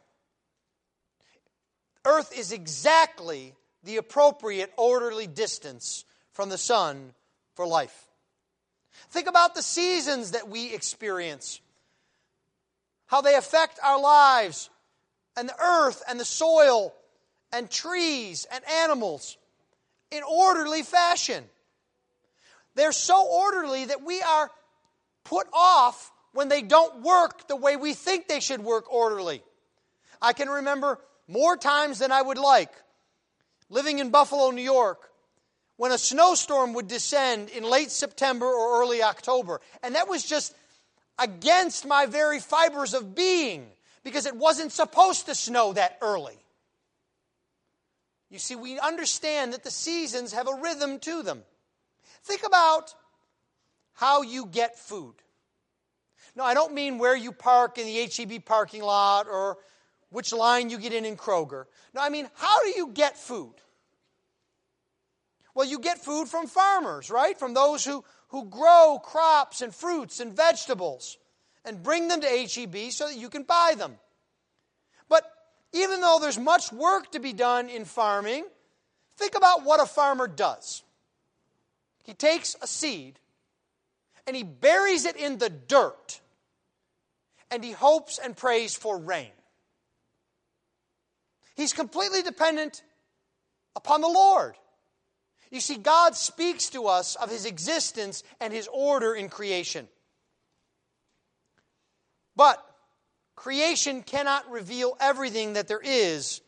Earth 2.04 2.36
is 2.36 2.52
exactly 2.52 3.54
the 3.84 3.96
appropriate 3.96 4.72
orderly 4.76 5.26
distance 5.26 6.04
from 6.32 6.48
the 6.48 6.58
sun 6.58 7.12
for 7.54 7.66
life. 7.66 8.06
Think 9.10 9.28
about 9.28 9.54
the 9.54 9.62
seasons 9.62 10.32
that 10.32 10.48
we 10.48 10.74
experience 10.74 11.60
how 13.08 13.20
they 13.20 13.34
affect 13.34 13.78
our 13.84 14.00
lives 14.00 14.70
and 15.36 15.48
the 15.48 15.60
earth 15.60 16.02
and 16.08 16.18
the 16.18 16.24
soil 16.24 16.94
and 17.52 17.70
trees 17.70 18.46
and 18.52 18.62
animals 18.84 19.36
in 20.10 20.22
orderly 20.22 20.82
fashion. 20.82 21.44
They're 22.74 22.92
so 22.92 23.26
orderly 23.26 23.86
that 23.86 24.04
we 24.04 24.22
are 24.22 24.50
put 25.24 25.48
off 25.52 26.12
when 26.32 26.48
they 26.48 26.62
don't 26.62 27.02
work 27.02 27.48
the 27.48 27.56
way 27.56 27.76
we 27.76 27.94
think 27.94 28.28
they 28.28 28.40
should 28.40 28.62
work 28.62 28.92
orderly. 28.92 29.42
I 30.22 30.32
can 30.32 30.48
remember 30.48 30.98
more 31.26 31.56
times 31.56 31.98
than 31.98 32.12
I 32.12 32.22
would 32.22 32.38
like 32.38 32.70
living 33.70 33.98
in 33.98 34.10
Buffalo, 34.10 34.50
New 34.50 34.62
York, 34.62 35.10
when 35.76 35.92
a 35.92 35.98
snowstorm 35.98 36.72
would 36.74 36.88
descend 36.88 37.48
in 37.50 37.62
late 37.62 37.90
September 37.90 38.46
or 38.46 38.82
early 38.82 39.02
October. 39.02 39.60
And 39.82 39.94
that 39.94 40.08
was 40.08 40.24
just 40.24 40.54
against 41.18 41.86
my 41.86 42.06
very 42.06 42.40
fibers 42.40 42.94
of 42.94 43.14
being 43.14 43.66
because 44.04 44.26
it 44.26 44.36
wasn't 44.36 44.72
supposed 44.72 45.26
to 45.26 45.34
snow 45.34 45.72
that 45.72 45.98
early. 46.00 46.38
You 48.30 48.38
see, 48.38 48.56
we 48.56 48.78
understand 48.78 49.52
that 49.52 49.64
the 49.64 49.70
seasons 49.70 50.32
have 50.32 50.48
a 50.48 50.54
rhythm 50.54 50.98
to 51.00 51.22
them. 51.22 51.42
Think 52.24 52.42
about 52.46 52.94
how 53.94 54.22
you 54.22 54.46
get 54.46 54.78
food. 54.78 55.14
No, 56.36 56.44
I 56.44 56.54
don't 56.54 56.74
mean 56.74 56.98
where 56.98 57.16
you 57.16 57.32
park 57.32 57.78
in 57.78 57.86
the 57.86 58.10
HEB 58.14 58.44
parking 58.44 58.82
lot 58.82 59.26
or 59.28 59.58
which 60.10 60.32
line 60.32 60.70
you 60.70 60.78
get 60.78 60.92
in 60.92 61.04
in 61.04 61.16
Kroger. 61.16 61.64
No, 61.94 62.00
I 62.00 62.08
mean, 62.10 62.28
how 62.34 62.62
do 62.62 62.68
you 62.68 62.90
get 62.92 63.16
food? 63.16 63.54
Well, 65.54 65.66
you 65.66 65.80
get 65.80 65.98
food 65.98 66.28
from 66.28 66.46
farmers, 66.46 67.10
right? 67.10 67.36
From 67.36 67.54
those 67.54 67.84
who, 67.84 68.04
who 68.28 68.44
grow 68.44 69.00
crops 69.02 69.60
and 69.60 69.74
fruits 69.74 70.20
and 70.20 70.34
vegetables 70.34 71.18
and 71.64 71.82
bring 71.82 72.08
them 72.08 72.20
to 72.20 72.26
HEB 72.26 72.90
so 72.90 73.08
that 73.08 73.16
you 73.16 73.28
can 73.28 73.42
buy 73.42 73.74
them. 73.76 73.96
But 75.08 75.24
even 75.72 76.00
though 76.00 76.18
there's 76.20 76.38
much 76.38 76.72
work 76.72 77.12
to 77.12 77.20
be 77.20 77.32
done 77.32 77.68
in 77.68 77.84
farming, 77.84 78.44
think 79.16 79.34
about 79.34 79.64
what 79.64 79.80
a 79.80 79.86
farmer 79.86 80.26
does. 80.26 80.82
He 82.04 82.14
takes 82.14 82.56
a 82.62 82.66
seed 82.66 83.18
and 84.26 84.36
he 84.36 84.42
buries 84.42 85.04
it 85.04 85.16
in 85.16 85.38
the 85.38 85.50
dirt 85.50 86.20
and 87.50 87.64
he 87.64 87.72
hopes 87.72 88.18
and 88.22 88.36
prays 88.36 88.74
for 88.74 88.98
rain. 88.98 89.30
He's 91.56 91.72
completely 91.72 92.22
dependent 92.22 92.82
upon 93.74 94.00
the 94.00 94.08
Lord. 94.08 94.54
You 95.50 95.60
see, 95.60 95.76
God 95.76 96.14
speaks 96.14 96.70
to 96.70 96.86
us 96.86 97.14
of 97.16 97.30
his 97.30 97.46
existence 97.46 98.22
and 98.40 98.52
his 98.52 98.68
order 98.72 99.14
in 99.14 99.28
creation. 99.28 99.88
But 102.36 102.64
creation 103.34 104.02
cannot 104.02 104.50
reveal 104.50 104.96
everything 105.00 105.54
that 105.54 105.68
there 105.68 105.80
is 105.82 106.40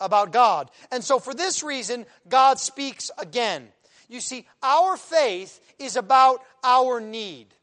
about 0.00 0.32
God. 0.32 0.70
And 0.90 1.02
so, 1.02 1.18
for 1.18 1.34
this 1.34 1.62
reason, 1.62 2.06
God 2.28 2.58
speaks 2.58 3.10
again. 3.18 3.68
You 4.08 4.20
see, 4.20 4.46
our 4.62 4.96
faith 4.96 5.60
is 5.78 5.96
about 5.96 6.42
our 6.64 7.00
need. 7.00 7.54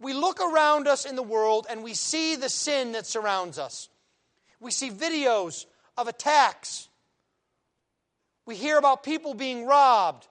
We 0.00 0.14
look 0.14 0.40
around 0.40 0.86
us 0.86 1.04
in 1.04 1.16
the 1.16 1.22
world 1.22 1.66
and 1.68 1.82
we 1.82 1.94
see 1.94 2.36
the 2.36 2.48
sin 2.48 2.92
that 2.92 3.06
surrounds 3.06 3.58
us. 3.58 3.88
We 4.60 4.70
see 4.70 4.90
videos 4.90 5.66
of 5.96 6.08
attacks. 6.08 6.88
We 8.46 8.54
hear 8.54 8.78
about 8.78 9.02
people 9.02 9.34
being 9.34 9.66
robbed. 9.66 10.26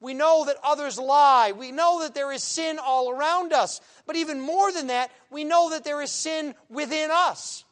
We 0.00 0.14
know 0.14 0.44
that 0.44 0.56
others 0.62 0.98
lie. 0.98 1.52
We 1.52 1.72
know 1.72 2.02
that 2.02 2.14
there 2.14 2.30
is 2.30 2.42
sin 2.42 2.78
all 2.78 3.10
around 3.10 3.52
us. 3.52 3.80
But 4.06 4.16
even 4.16 4.40
more 4.40 4.70
than 4.70 4.88
that, 4.88 5.10
we 5.30 5.44
know 5.44 5.70
that 5.70 5.84
there 5.84 6.02
is 6.02 6.10
sin 6.10 6.54
within 6.68 7.10
us. 7.10 7.64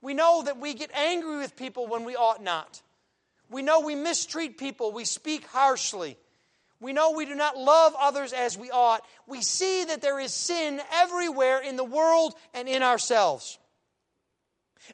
We 0.00 0.14
know 0.14 0.42
that 0.44 0.58
we 0.58 0.74
get 0.74 0.90
angry 0.94 1.38
with 1.38 1.56
people 1.56 1.86
when 1.86 2.04
we 2.04 2.14
ought 2.14 2.42
not. 2.42 2.82
We 3.50 3.62
know 3.62 3.80
we 3.80 3.94
mistreat 3.94 4.58
people. 4.58 4.92
We 4.92 5.04
speak 5.04 5.46
harshly. 5.46 6.18
We 6.80 6.92
know 6.92 7.12
we 7.12 7.26
do 7.26 7.34
not 7.34 7.56
love 7.56 7.94
others 7.98 8.32
as 8.32 8.56
we 8.56 8.70
ought. 8.70 9.02
We 9.26 9.42
see 9.42 9.84
that 9.84 10.02
there 10.02 10.20
is 10.20 10.32
sin 10.32 10.80
everywhere 10.92 11.60
in 11.60 11.76
the 11.76 11.84
world 11.84 12.34
and 12.54 12.68
in 12.68 12.82
ourselves. 12.82 13.58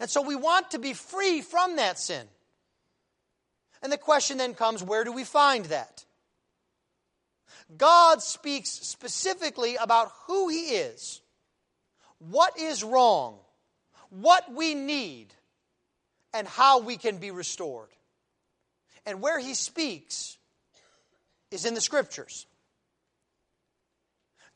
And 0.01 0.09
so 0.09 0.23
we 0.23 0.37
want 0.37 0.71
to 0.71 0.79
be 0.79 0.95
free 0.95 1.43
from 1.43 1.77
that 1.77 1.99
sin. 1.99 2.27
And 3.83 3.93
the 3.93 3.99
question 3.99 4.39
then 4.39 4.55
comes 4.55 4.83
where 4.83 5.05
do 5.05 5.13
we 5.13 5.25
find 5.25 5.67
that? 5.67 6.04
God 7.77 8.23
speaks 8.23 8.71
specifically 8.71 9.77
about 9.77 10.13
who 10.27 10.49
He 10.49 10.77
is, 10.77 11.21
what 12.19 12.59
is 12.59 12.85
wrong, 12.85 13.39
what 14.11 14.53
we 14.53 14.75
need, 14.75 15.35
and 16.33 16.47
how 16.47 16.81
we 16.81 16.97
can 16.97 17.19
be 17.19 17.31
restored. 17.31 17.89
And 19.07 19.21
where 19.21 19.39
He 19.39 19.55
speaks, 19.55 20.39
is 21.55 21.65
in 21.65 21.75
the 21.75 21.81
scriptures. 21.81 22.47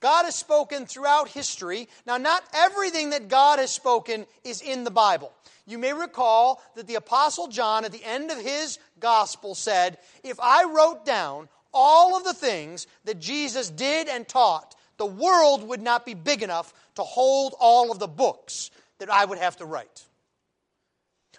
God 0.00 0.24
has 0.24 0.35
spoken 0.35 0.87
throughout 0.87 1.28
history. 1.28 1.88
Now, 2.06 2.18
not 2.18 2.44
everything 2.54 3.11
that 3.11 3.28
God 3.28 3.59
has 3.59 3.70
spoken 3.70 4.26
is 4.44 4.61
in 4.61 4.85
the 4.85 4.90
Bible. 4.90 5.32
You 5.66 5.78
may 5.78 5.92
recall 5.92 6.62
that 6.76 6.87
the 6.87 6.94
Apostle 6.96 7.48
John, 7.48 7.85
at 7.85 7.92
the 7.92 8.04
end 8.04 8.30
of 8.30 8.38
his 8.38 8.78
gospel, 9.00 9.54
said, 9.54 9.98
If 10.22 10.38
I 10.40 10.64
wrote 10.64 11.04
down 11.04 11.48
all 11.78 12.16
of 12.16 12.24
the 12.24 12.34
things 12.34 12.88
that 13.04 13.20
Jesus 13.20 13.70
did 13.70 14.08
and 14.08 14.26
taught, 14.26 14.74
the 14.96 15.06
world 15.06 15.62
would 15.68 15.80
not 15.80 16.04
be 16.04 16.14
big 16.14 16.42
enough 16.42 16.74
to 16.96 17.02
hold 17.02 17.54
all 17.60 17.92
of 17.92 18.00
the 18.00 18.08
books 18.08 18.70
that 18.98 19.08
I 19.08 19.24
would 19.24 19.38
have 19.38 19.56
to 19.58 19.64
write. 19.64 20.04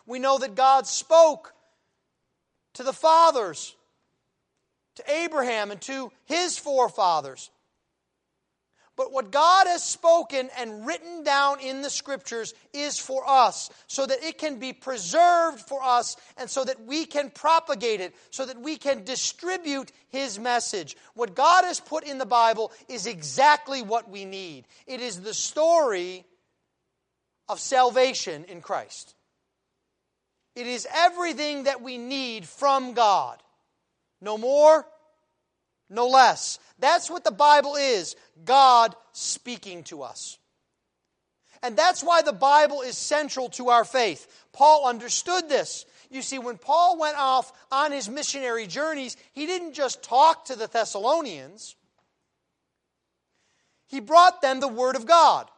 We 0.05 0.17
know 0.17 0.37
that 0.39 0.55
God 0.55 0.87
spoke 0.87 1.53
to 2.75 2.83
the 2.83 2.93
fathers 2.93 3.75
to 4.95 5.11
Abraham 5.11 5.71
and 5.71 5.81
to 5.81 6.11
his 6.25 6.57
forefathers. 6.57 7.51
But 8.99 9.13
what 9.13 9.31
God 9.31 9.65
has 9.67 9.81
spoken 9.81 10.49
and 10.57 10.85
written 10.85 11.23
down 11.23 11.61
in 11.61 11.81
the 11.81 11.89
scriptures 11.89 12.53
is 12.73 12.99
for 12.99 13.23
us, 13.25 13.69
so 13.87 14.05
that 14.05 14.21
it 14.21 14.37
can 14.37 14.59
be 14.59 14.73
preserved 14.73 15.61
for 15.61 15.81
us, 15.81 16.17
and 16.35 16.49
so 16.49 16.65
that 16.65 16.85
we 16.85 17.05
can 17.05 17.29
propagate 17.29 18.01
it, 18.01 18.13
so 18.29 18.45
that 18.45 18.59
we 18.59 18.75
can 18.75 19.05
distribute 19.05 19.93
His 20.09 20.37
message. 20.37 20.97
What 21.13 21.33
God 21.33 21.63
has 21.63 21.79
put 21.79 22.03
in 22.03 22.17
the 22.17 22.25
Bible 22.25 22.73
is 22.89 23.07
exactly 23.07 23.81
what 23.81 24.11
we 24.11 24.25
need. 24.25 24.65
It 24.85 24.99
is 24.99 25.21
the 25.21 25.33
story 25.33 26.25
of 27.47 27.61
salvation 27.61 28.43
in 28.49 28.59
Christ. 28.59 29.15
It 30.57 30.67
is 30.67 30.85
everything 30.93 31.63
that 31.63 31.81
we 31.81 31.97
need 31.97 32.45
from 32.45 32.95
God. 32.95 33.41
No 34.19 34.37
more, 34.37 34.85
no 35.89 36.07
less. 36.07 36.59
That's 36.79 37.09
what 37.09 37.23
the 37.23 37.31
Bible 37.31 37.75
is 37.75 38.15
God 38.45 38.95
speaking 39.11 39.83
to 39.85 40.03
us. 40.03 40.37
And 41.61 41.75
that's 41.75 42.03
why 42.03 42.21
the 42.21 42.33
Bible 42.33 42.81
is 42.81 42.97
central 42.97 43.49
to 43.49 43.69
our 43.69 43.83
faith. 43.83 44.27
Paul 44.53 44.87
understood 44.87 45.49
this. 45.49 45.85
You 46.09 46.21
see, 46.21 46.39
when 46.39 46.57
Paul 46.57 46.97
went 46.97 47.17
off 47.17 47.51
on 47.71 47.91
his 47.91 48.09
missionary 48.09 48.65
journeys, 48.65 49.17
he 49.33 49.45
didn't 49.45 49.73
just 49.73 50.01
talk 50.01 50.45
to 50.45 50.55
the 50.55 50.67
Thessalonians, 50.67 51.75
he 53.87 53.99
brought 53.99 54.41
them 54.41 54.59
the 54.59 54.67
Word 54.67 54.95
of 54.95 55.05
God. 55.07 55.49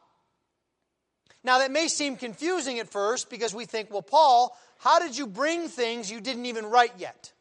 Now, 1.43 1.59
that 1.59 1.71
may 1.71 1.87
seem 1.87 2.17
confusing 2.17 2.79
at 2.79 2.89
first 2.89 3.29
because 3.29 3.53
we 3.53 3.65
think, 3.65 3.91
well, 3.91 4.01
Paul, 4.01 4.55
how 4.77 4.99
did 4.99 5.17
you 5.17 5.27
bring 5.27 5.67
things 5.67 6.11
you 6.11 6.21
didn't 6.21 6.45
even 6.45 6.65
write 6.65 6.93
yet? 6.97 7.33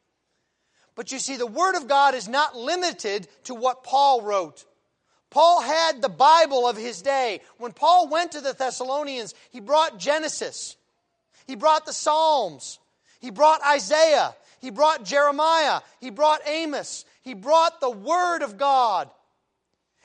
But 1.01 1.13
you 1.13 1.19
see, 1.19 1.37
the 1.37 1.47
Word 1.47 1.77
of 1.77 1.89
God 1.89 2.15
is 2.15 2.29
not 2.29 2.55
limited 2.55 3.27
to 3.45 3.55
what 3.55 3.85
Paul 3.85 4.21
wrote. 4.21 4.67
Paul 5.31 5.63
had 5.63 6.03
the 6.03 6.11
Bible 6.11 6.69
of 6.69 6.77
his 6.77 7.01
day. 7.01 7.41
When 7.57 7.73
Paul 7.73 8.09
went 8.09 8.33
to 8.33 8.43
the 8.43 8.53
Thessalonians, 8.53 9.35
he 9.51 9.61
brought 9.61 9.99
Genesis, 9.99 10.77
he 11.47 11.57
brought 11.57 11.87
the 11.87 11.95
Psalms, 11.95 12.79
he 13.19 13.31
brought 13.31 13.67
Isaiah, 13.67 14.37
he 14.61 14.71
brought 14.71 15.07
Jeremiah, 15.07 15.81
he 16.03 16.11
brought 16.11 16.47
Amos, 16.47 17.07
he 17.23 17.33
brought 17.33 17.81
the 17.81 17.89
Word 17.89 18.43
of 18.43 18.59
God. 18.59 19.09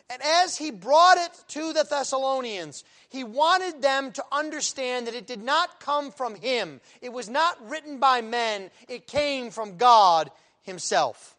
And 0.09 0.21
as 0.23 0.55
he 0.55 0.71
brought 0.71 1.17
it 1.17 1.31
to 1.49 1.73
the 1.73 1.83
Thessalonians, 1.83 2.85
he 3.09 3.25
wanted 3.25 3.81
them 3.81 4.13
to 4.13 4.23
understand 4.31 5.07
that 5.07 5.15
it 5.15 5.27
did 5.27 5.43
not 5.43 5.81
come 5.81 6.11
from 6.11 6.35
him. 6.35 6.79
It 7.01 7.11
was 7.11 7.27
not 7.27 7.69
written 7.69 7.99
by 7.99 8.21
men, 8.21 8.71
it 8.87 9.07
came 9.07 9.51
from 9.51 9.75
God 9.75 10.31
himself. 10.65 11.35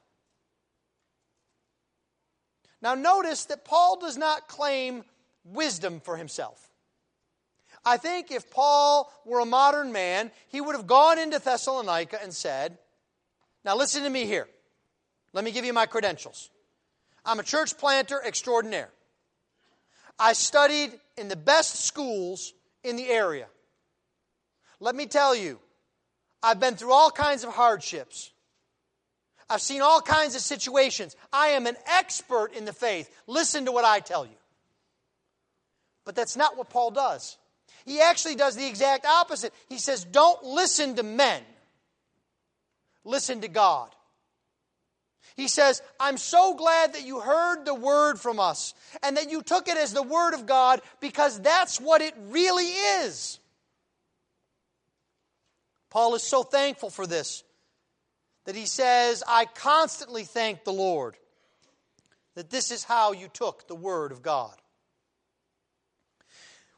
Now, 2.80 2.94
notice 2.94 3.44
that 3.46 3.64
Paul 3.64 3.98
does 4.00 4.16
not 4.16 4.48
claim 4.48 5.04
wisdom 5.44 6.00
for 6.00 6.16
himself. 6.16 6.70
I 7.84 7.96
think 7.96 8.30
if 8.30 8.50
Paul 8.50 9.12
were 9.24 9.40
a 9.40 9.46
modern 9.46 9.92
man, 9.92 10.30
he 10.48 10.60
would 10.60 10.74
have 10.74 10.86
gone 10.86 11.18
into 11.18 11.38
Thessalonica 11.38 12.18
and 12.22 12.34
said, 12.34 12.78
Now, 13.64 13.76
listen 13.76 14.02
to 14.02 14.10
me 14.10 14.26
here. 14.26 14.48
Let 15.32 15.44
me 15.44 15.52
give 15.52 15.64
you 15.64 15.72
my 15.72 15.86
credentials. 15.86 16.50
I'm 17.24 17.40
a 17.40 17.44
church 17.44 17.76
planter 17.76 18.20
extraordinaire. 18.24 18.90
I 20.18 20.32
studied 20.32 20.92
in 21.16 21.28
the 21.28 21.36
best 21.36 21.84
schools 21.84 22.54
in 22.82 22.96
the 22.96 23.08
area. 23.08 23.46
Let 24.80 24.94
me 24.94 25.06
tell 25.06 25.34
you, 25.34 25.58
I've 26.42 26.60
been 26.60 26.76
through 26.76 26.92
all 26.92 27.10
kinds 27.10 27.44
of 27.44 27.52
hardships. 27.52 28.32
I've 29.48 29.60
seen 29.60 29.80
all 29.80 30.00
kinds 30.00 30.34
of 30.34 30.40
situations. 30.40 31.14
I 31.32 31.48
am 31.48 31.66
an 31.66 31.76
expert 31.86 32.52
in 32.56 32.64
the 32.64 32.72
faith. 32.72 33.08
Listen 33.26 33.66
to 33.66 33.72
what 33.72 33.84
I 33.84 34.00
tell 34.00 34.26
you. 34.26 34.36
But 36.04 36.16
that's 36.16 36.36
not 36.36 36.56
what 36.56 36.70
Paul 36.70 36.90
does. 36.90 37.36
He 37.84 38.00
actually 38.00 38.34
does 38.34 38.56
the 38.56 38.66
exact 38.66 39.06
opposite. 39.06 39.52
He 39.68 39.78
says, 39.78 40.04
Don't 40.04 40.42
listen 40.42 40.96
to 40.96 41.02
men, 41.02 41.42
listen 43.04 43.42
to 43.42 43.48
God. 43.48 43.90
He 45.36 45.48
says, 45.48 45.82
I'm 46.00 46.16
so 46.16 46.54
glad 46.54 46.94
that 46.94 47.04
you 47.04 47.20
heard 47.20 47.66
the 47.66 47.74
word 47.74 48.18
from 48.18 48.40
us 48.40 48.72
and 49.02 49.18
that 49.18 49.30
you 49.30 49.42
took 49.42 49.68
it 49.68 49.76
as 49.76 49.92
the 49.92 50.02
word 50.02 50.32
of 50.32 50.46
God 50.46 50.80
because 51.00 51.38
that's 51.40 51.78
what 51.78 52.00
it 52.00 52.14
really 52.28 52.64
is. 52.64 53.38
Paul 55.90 56.14
is 56.14 56.22
so 56.22 56.42
thankful 56.42 56.88
for 56.88 57.06
this 57.06 57.44
that 58.46 58.56
he 58.56 58.66
says, 58.66 59.22
I 59.28 59.44
constantly 59.44 60.24
thank 60.24 60.64
the 60.64 60.72
Lord 60.72 61.16
that 62.36 62.50
this 62.50 62.70
is 62.70 62.84
how 62.84 63.12
you 63.12 63.28
took 63.28 63.66
the 63.66 63.74
Word 63.74 64.12
of 64.12 64.22
God. 64.22 64.54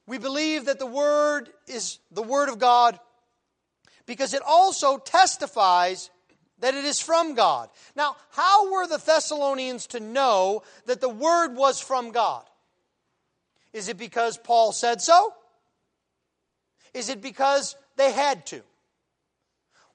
We 0.07 0.19
believe 0.19 0.65
that 0.65 0.79
the 0.79 0.87
Word 0.87 1.51
is 1.67 1.99
the 2.11 2.23
Word 2.23 2.49
of 2.49 2.59
God 2.59 2.99
because 4.07 4.33
it 4.33 4.43
also 4.47 4.97
testifies 4.97 6.11
that 6.61 6.75
it 6.75 6.85
is 6.85 7.01
from 7.01 7.35
God. 7.35 7.69
Now, 7.95 8.17
how 8.31 8.73
were 8.73 8.87
the 8.87 8.97
Thessalonians 8.97 9.89
to 9.89 10.01
know 10.01 10.63
that 10.87 11.01
the 11.01 11.09
Word 11.09 11.55
was 11.55 11.81
from 11.81 12.13
God? 12.13 12.45
Is 13.73 13.89
it 13.89 13.99
because 13.99 14.39
Paul 14.39 14.73
said 14.73 15.03
so? 15.03 15.35
Is 16.95 17.11
it 17.11 17.21
because 17.21 17.77
they 17.97 18.13
had 18.13 18.47
to? 18.47 18.63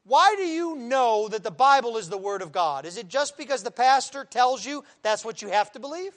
Why 0.06 0.36
do 0.38 0.44
you 0.44 0.76
know 0.76 1.30
that 1.30 1.44
the 1.44 1.52
Bible 1.52 1.98
is 1.98 2.10
the 2.10 2.18
Word 2.18 2.42
of 2.42 2.52
God? 2.52 2.86
Is 2.86 2.98
it 2.98 3.08
just 3.08 3.38
because 3.38 3.64
the 3.64 3.72
pastor 3.72 4.26
tells 4.26 4.66
you 4.66 4.84
that's 5.02 5.24
what 5.24 5.42
you 5.42 5.48
have 5.50 5.72
to 5.74 5.80
believe? 5.80 6.12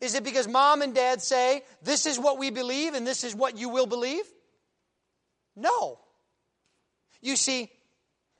Is 0.00 0.14
it 0.14 0.24
because 0.24 0.48
mom 0.48 0.82
and 0.82 0.94
dad 0.94 1.22
say, 1.22 1.62
this 1.82 2.06
is 2.06 2.18
what 2.18 2.38
we 2.38 2.50
believe 2.50 2.94
and 2.94 3.06
this 3.06 3.24
is 3.24 3.34
what 3.34 3.56
you 3.56 3.68
will 3.68 3.86
believe? 3.86 4.24
No. 5.56 5.98
You 7.20 7.36
see, 7.36 7.70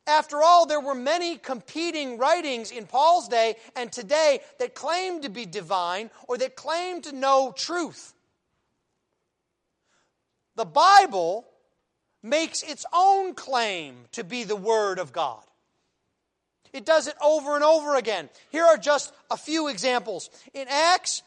after 0.06 0.42
all, 0.42 0.66
there 0.66 0.80
were 0.80 0.94
many 0.94 1.37
competing 1.37 2.18
writings 2.18 2.72
in 2.72 2.87
Paul's 2.87 3.28
day 3.28 3.54
and 3.76 3.92
today 3.92 4.40
that 4.58 4.74
claim 4.74 5.22
to 5.22 5.28
be 5.28 5.46
divine 5.46 6.11
or 6.26 6.37
that 6.38 6.56
claim 6.56 7.00
to 7.02 7.12
know 7.12 7.52
truth. 7.56 8.12
The 10.56 10.64
Bible 10.64 11.46
makes 12.22 12.62
its 12.62 12.87
own 12.92 13.35
claim 13.35 14.04
to 14.12 14.24
be 14.24 14.44
the 14.44 14.56
Word 14.56 14.98
of 14.98 15.12
God. 15.12 15.42
It 16.72 16.87
does 16.87 17.06
it 17.06 17.16
over 17.20 17.54
and 17.54 17.64
over 17.64 17.96
again. 17.96 18.30
Here 18.50 18.64
are 18.64 18.78
just 18.78 19.12
a 19.30 19.37
few 19.37 19.68
examples. 19.68 20.30
In 20.54 20.66
Acts 20.68 21.22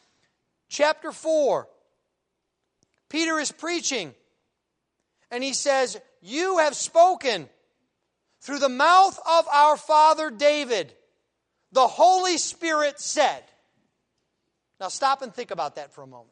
chapter 0.69 1.11
4, 1.11 1.67
Peter 3.09 3.37
is 3.37 3.51
preaching, 3.51 4.13
and 5.29 5.43
he 5.43 5.53
says, 5.53 5.99
You 6.21 6.57
have 6.59 6.75
spoken 6.75 7.47
through 8.41 8.59
the 8.59 8.69
mouth 8.69 9.19
of 9.27 9.47
our 9.47 9.77
father 9.77 10.31
David. 10.31 10.93
The 11.71 11.87
Holy 11.87 12.37
Spirit 12.37 12.99
said. 12.99 13.43
Now 14.79 14.87
stop 14.87 15.21
and 15.21 15.33
think 15.33 15.51
about 15.51 15.75
that 15.75 15.93
for 15.93 16.01
a 16.01 16.07
moment. 16.07 16.31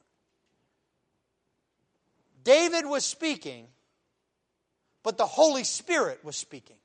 David 2.44 2.86
was 2.86 3.06
speaking 3.06 3.68
but 5.04 5.18
the 5.18 5.26
Holy 5.26 5.64
Spirit 5.64 6.24
was 6.24 6.36
speaking. 6.36 6.78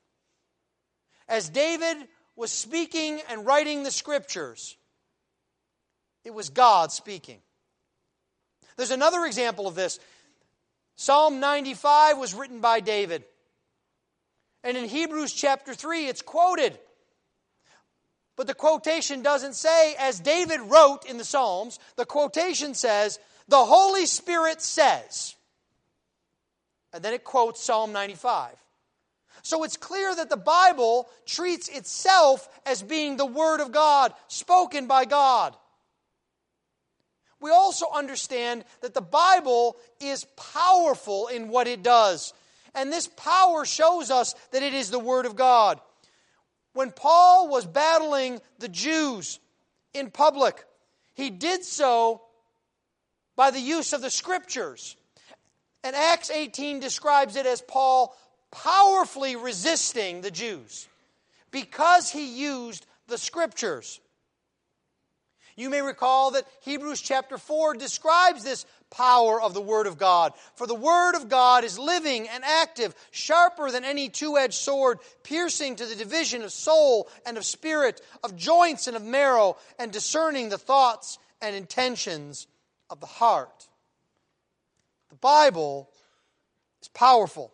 As 1.28 1.48
David 1.48 1.96
was 2.36 2.50
speaking 2.50 3.20
and 3.30 3.46
writing 3.46 3.82
the 3.82 3.90
scriptures, 3.90 4.76
it 6.24 6.34
was 6.34 6.50
God 6.50 6.92
speaking. 6.92 7.38
There's 8.76 8.90
another 8.90 9.24
example 9.24 9.66
of 9.66 9.74
this. 9.74 9.98
Psalm 10.96 11.40
95 11.40 12.18
was 12.18 12.34
written 12.34 12.60
by 12.60 12.80
David. 12.80 13.24
And 14.64 14.76
in 14.76 14.88
Hebrews 14.88 15.32
chapter 15.32 15.74
3, 15.74 16.06
it's 16.06 16.22
quoted. 16.22 16.78
But 18.36 18.46
the 18.46 18.54
quotation 18.54 19.22
doesn't 19.22 19.54
say, 19.54 19.94
as 19.98 20.20
David 20.20 20.60
wrote 20.60 21.04
in 21.06 21.18
the 21.18 21.24
Psalms, 21.24 21.78
the 21.96 22.04
quotation 22.04 22.74
says, 22.74 23.18
the 23.48 23.64
Holy 23.64 24.06
Spirit 24.06 24.60
says. 24.60 25.34
And 26.92 27.02
then 27.02 27.12
it 27.12 27.24
quotes 27.24 27.62
Psalm 27.62 27.92
95. 27.92 28.54
So 29.42 29.64
it's 29.64 29.76
clear 29.76 30.14
that 30.14 30.30
the 30.30 30.36
Bible 30.36 31.08
treats 31.26 31.68
itself 31.68 32.48
as 32.66 32.82
being 32.82 33.16
the 33.16 33.26
Word 33.26 33.60
of 33.60 33.72
God, 33.72 34.12
spoken 34.26 34.86
by 34.86 35.04
God. 35.04 35.54
We 37.40 37.50
also 37.50 37.86
understand 37.94 38.64
that 38.80 38.94
the 38.94 39.00
Bible 39.00 39.76
is 40.00 40.24
powerful 40.54 41.28
in 41.28 41.48
what 41.48 41.68
it 41.68 41.82
does. 41.82 42.32
And 42.74 42.92
this 42.92 43.08
power 43.08 43.64
shows 43.64 44.10
us 44.10 44.34
that 44.50 44.62
it 44.62 44.74
is 44.74 44.90
the 44.90 44.98
Word 44.98 45.24
of 45.24 45.36
God. 45.36 45.80
When 46.72 46.90
Paul 46.90 47.48
was 47.48 47.64
battling 47.64 48.40
the 48.58 48.68
Jews 48.68 49.38
in 49.94 50.10
public, 50.10 50.64
he 51.14 51.30
did 51.30 51.64
so 51.64 52.22
by 53.36 53.50
the 53.50 53.60
use 53.60 53.92
of 53.92 54.02
the 54.02 54.10
Scriptures. 54.10 54.96
And 55.84 55.94
Acts 55.94 56.30
18 56.30 56.80
describes 56.80 57.36
it 57.36 57.46
as 57.46 57.62
Paul 57.62 58.16
powerfully 58.50 59.36
resisting 59.36 60.20
the 60.20 60.30
Jews 60.30 60.88
because 61.50 62.10
he 62.10 62.40
used 62.40 62.86
the 63.06 63.18
scriptures. 63.18 64.00
You 65.56 65.70
may 65.70 65.82
recall 65.82 66.32
that 66.32 66.46
Hebrews 66.60 67.00
chapter 67.00 67.36
4 67.36 67.74
describes 67.74 68.44
this 68.44 68.64
power 68.90 69.40
of 69.40 69.54
the 69.54 69.60
Word 69.60 69.86
of 69.86 69.98
God. 69.98 70.32
For 70.54 70.66
the 70.66 70.74
Word 70.74 71.14
of 71.14 71.28
God 71.28 71.64
is 71.64 71.78
living 71.78 72.28
and 72.28 72.44
active, 72.44 72.94
sharper 73.10 73.70
than 73.70 73.84
any 73.84 74.08
two 74.08 74.38
edged 74.38 74.54
sword, 74.54 74.98
piercing 75.22 75.76
to 75.76 75.86
the 75.86 75.96
division 75.96 76.42
of 76.42 76.52
soul 76.52 77.08
and 77.26 77.36
of 77.36 77.44
spirit, 77.44 78.00
of 78.22 78.36
joints 78.36 78.86
and 78.86 78.96
of 78.96 79.04
marrow, 79.04 79.56
and 79.78 79.92
discerning 79.92 80.48
the 80.48 80.58
thoughts 80.58 81.18
and 81.42 81.54
intentions 81.54 82.46
of 82.90 83.00
the 83.00 83.06
heart. 83.06 83.67
Bible 85.20 85.90
is 86.82 86.88
powerful. 86.88 87.52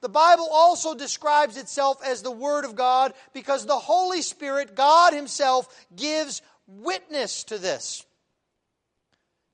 The 0.00 0.08
Bible 0.08 0.48
also 0.50 0.94
describes 0.94 1.56
itself 1.56 2.04
as 2.04 2.22
the 2.22 2.30
Word 2.30 2.64
of 2.64 2.74
God 2.74 3.14
because 3.32 3.66
the 3.66 3.78
Holy 3.78 4.20
Spirit, 4.20 4.74
God 4.74 5.12
Himself, 5.12 5.86
gives 5.94 6.42
witness 6.66 7.44
to 7.44 7.58
this. 7.58 8.04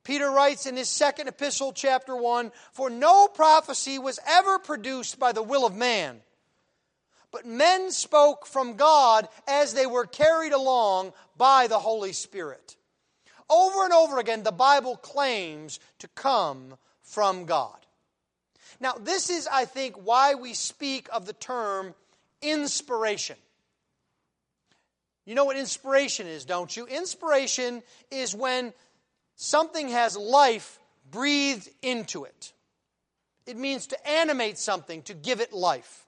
Peter 0.04 0.30
writes 0.30 0.64
in 0.64 0.74
his 0.74 0.88
second 0.88 1.28
epistle, 1.28 1.70
chapter 1.70 2.16
1 2.16 2.50
For 2.72 2.88
no 2.88 3.28
prophecy 3.28 3.98
was 3.98 4.18
ever 4.26 4.58
produced 4.58 5.18
by 5.18 5.32
the 5.32 5.42
will 5.42 5.66
of 5.66 5.76
man, 5.76 6.22
but 7.30 7.44
men 7.44 7.90
spoke 7.90 8.46
from 8.46 8.76
God 8.76 9.28
as 9.46 9.74
they 9.74 9.84
were 9.84 10.06
carried 10.06 10.54
along 10.54 11.12
by 11.36 11.66
the 11.66 11.78
Holy 11.78 12.14
Spirit. 12.14 12.76
Over 13.50 13.84
and 13.84 13.92
over 13.92 14.18
again, 14.18 14.44
the 14.44 14.50
Bible 14.50 14.96
claims 14.96 15.78
to 15.98 16.08
come 16.08 16.78
from 17.08 17.44
God. 17.44 17.76
Now, 18.80 18.94
this 18.94 19.30
is, 19.30 19.48
I 19.50 19.64
think, 19.64 19.96
why 20.06 20.34
we 20.34 20.54
speak 20.54 21.08
of 21.12 21.26
the 21.26 21.32
term 21.32 21.94
inspiration. 22.42 23.36
You 25.24 25.34
know 25.34 25.44
what 25.44 25.56
inspiration 25.56 26.26
is, 26.26 26.44
don't 26.44 26.74
you? 26.74 26.86
Inspiration 26.86 27.82
is 28.10 28.34
when 28.34 28.72
something 29.36 29.88
has 29.88 30.16
life 30.16 30.78
breathed 31.10 31.68
into 31.82 32.24
it. 32.24 32.52
It 33.46 33.56
means 33.56 33.88
to 33.88 34.08
animate 34.08 34.58
something, 34.58 35.02
to 35.02 35.14
give 35.14 35.40
it 35.40 35.52
life. 35.52 36.06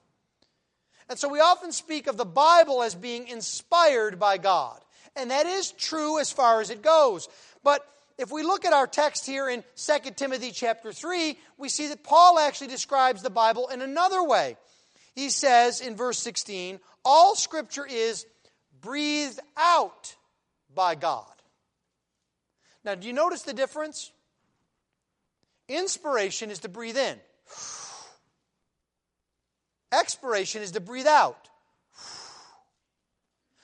And 1.09 1.19
so 1.19 1.27
we 1.27 1.39
often 1.39 1.71
speak 1.71 2.07
of 2.07 2.17
the 2.17 2.25
Bible 2.25 2.83
as 2.83 2.95
being 2.95 3.27
inspired 3.27 4.17
by 4.17 4.37
God. 4.37 4.79
And 5.15 5.31
that 5.31 5.45
is 5.45 5.71
true 5.71 6.19
as 6.19 6.31
far 6.31 6.61
as 6.61 6.69
it 6.69 6.81
goes. 6.81 7.27
But 7.63 7.85
if 8.21 8.31
we 8.31 8.43
look 8.43 8.65
at 8.65 8.73
our 8.73 8.85
text 8.85 9.25
here 9.25 9.49
in 9.49 9.63
2 9.75 10.11
Timothy 10.15 10.51
chapter 10.51 10.93
3, 10.93 11.35
we 11.57 11.69
see 11.69 11.87
that 11.87 12.03
Paul 12.03 12.37
actually 12.37 12.67
describes 12.67 13.23
the 13.23 13.31
Bible 13.31 13.67
in 13.69 13.81
another 13.81 14.23
way. 14.23 14.57
He 15.15 15.29
says 15.29 15.81
in 15.81 15.95
verse 15.95 16.19
16, 16.19 16.79
all 17.03 17.35
scripture 17.35 17.85
is 17.85 18.27
breathed 18.79 19.39
out 19.57 20.15
by 20.73 20.93
God. 20.93 21.25
Now, 22.85 22.93
do 22.93 23.07
you 23.07 23.13
notice 23.13 23.41
the 23.41 23.53
difference? 23.53 24.11
Inspiration 25.67 26.51
is 26.51 26.59
to 26.59 26.69
breathe 26.69 26.97
in. 26.97 27.17
Expiration 29.91 30.61
is 30.61 30.71
to 30.71 30.79
breathe 30.79 31.07
out. 31.07 31.49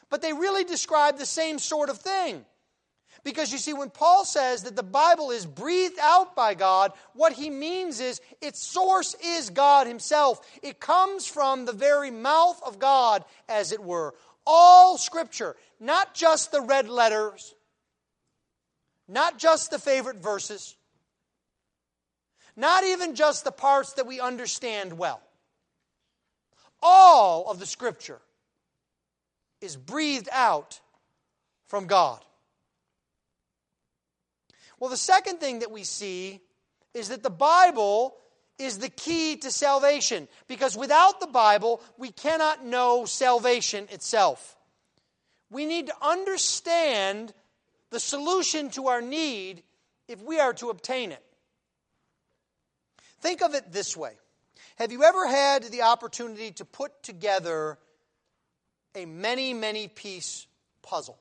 But 0.10 0.24
they 0.24 0.34
really 0.34 0.63
describe 0.63 1.20
the 1.20 1.28
same 1.28 1.60
sort 1.60 1.89
of 1.89 2.00
thing. 2.00 2.43
Because 3.28 3.52
you 3.52 3.58
see, 3.58 3.74
when 3.74 3.90
Paul 3.90 4.24
says 4.24 4.63
that 4.63 4.78
the 4.78 4.84
Bible 4.84 5.32
is 5.32 5.46
breathed 5.46 6.00
out 6.02 6.34
by 6.34 6.54
God, 6.54 6.94
what 7.13 7.34
he 7.34 7.50
means 7.50 8.00
is 8.00 8.22
its 8.42 8.66
source 8.66 9.18
is 9.22 9.50
God 9.50 9.86
Himself. 9.86 10.40
It 10.63 10.80
comes 10.80 11.28
from 11.28 11.66
the 11.66 11.74
very 11.74 12.10
mouth 12.10 12.62
of 12.66 12.80
God, 12.80 13.26
as 13.50 13.74
it 13.74 13.84
were. 13.84 14.16
All 14.46 14.98
Scripture, 14.98 15.58
not 15.78 16.13
just 16.13 16.54
the 16.54 16.62
red 16.62 16.88
letters, 16.88 17.54
not 19.10 19.38
just 19.38 19.72
the 19.72 19.80
favorite 19.80 20.20
verses, 20.20 20.78
not 22.56 22.86
even 22.86 23.13
just 23.13 23.44
the 23.44 23.52
parts 23.52 23.92
that 23.96 24.08
we 24.08 24.22
understand 24.22 24.98
well. 24.98 25.20
All 26.82 27.52
of 27.52 27.60
the 27.60 27.66
Scripture 27.66 28.22
is 29.60 29.76
breathed 29.76 30.30
out 30.32 30.80
from 31.68 31.88
God. 31.88 32.24
Well, 34.80 34.90
the 34.90 34.98
second 34.98 35.40
thing 35.40 35.60
that 35.60 35.72
we 35.72 35.84
see 35.84 36.42
is 36.94 37.10
that 37.10 37.24
the 37.24 37.30
Bible 37.30 38.16
is 38.60 38.80
the 38.80 38.90
key 38.90 39.38
to 39.38 39.52
salvation 39.52 40.28
because 40.48 40.78
without 40.78 41.20
the 41.20 41.28
Bible, 41.28 41.82
we 41.98 42.12
cannot 42.12 42.66
know 42.66 43.06
salvation 43.06 43.88
itself. 43.92 44.56
We 45.50 45.66
need 45.66 45.88
to 45.88 45.94
understand 46.02 47.34
the 47.90 48.00
solution 48.00 48.70
to 48.72 48.88
our 48.88 49.02
need 49.02 49.63
if 50.08 50.22
we 50.22 50.40
are 50.40 50.54
to 50.54 50.70
obtain 50.70 51.12
it. 51.12 51.24
Think 53.22 53.42
of 53.42 53.54
it 53.54 53.72
this 53.72 53.96
way 53.96 54.13
Have 54.78 54.92
you 54.92 55.04
ever 55.04 55.28
had 55.28 55.63
the 55.63 55.84
opportunity 55.84 56.52
to 56.54 56.66
put 56.66 57.04
together 57.04 57.78
a 58.96 59.06
many, 59.06 59.54
many 59.54 59.88
piece 59.88 60.48
puzzle? 60.82 61.18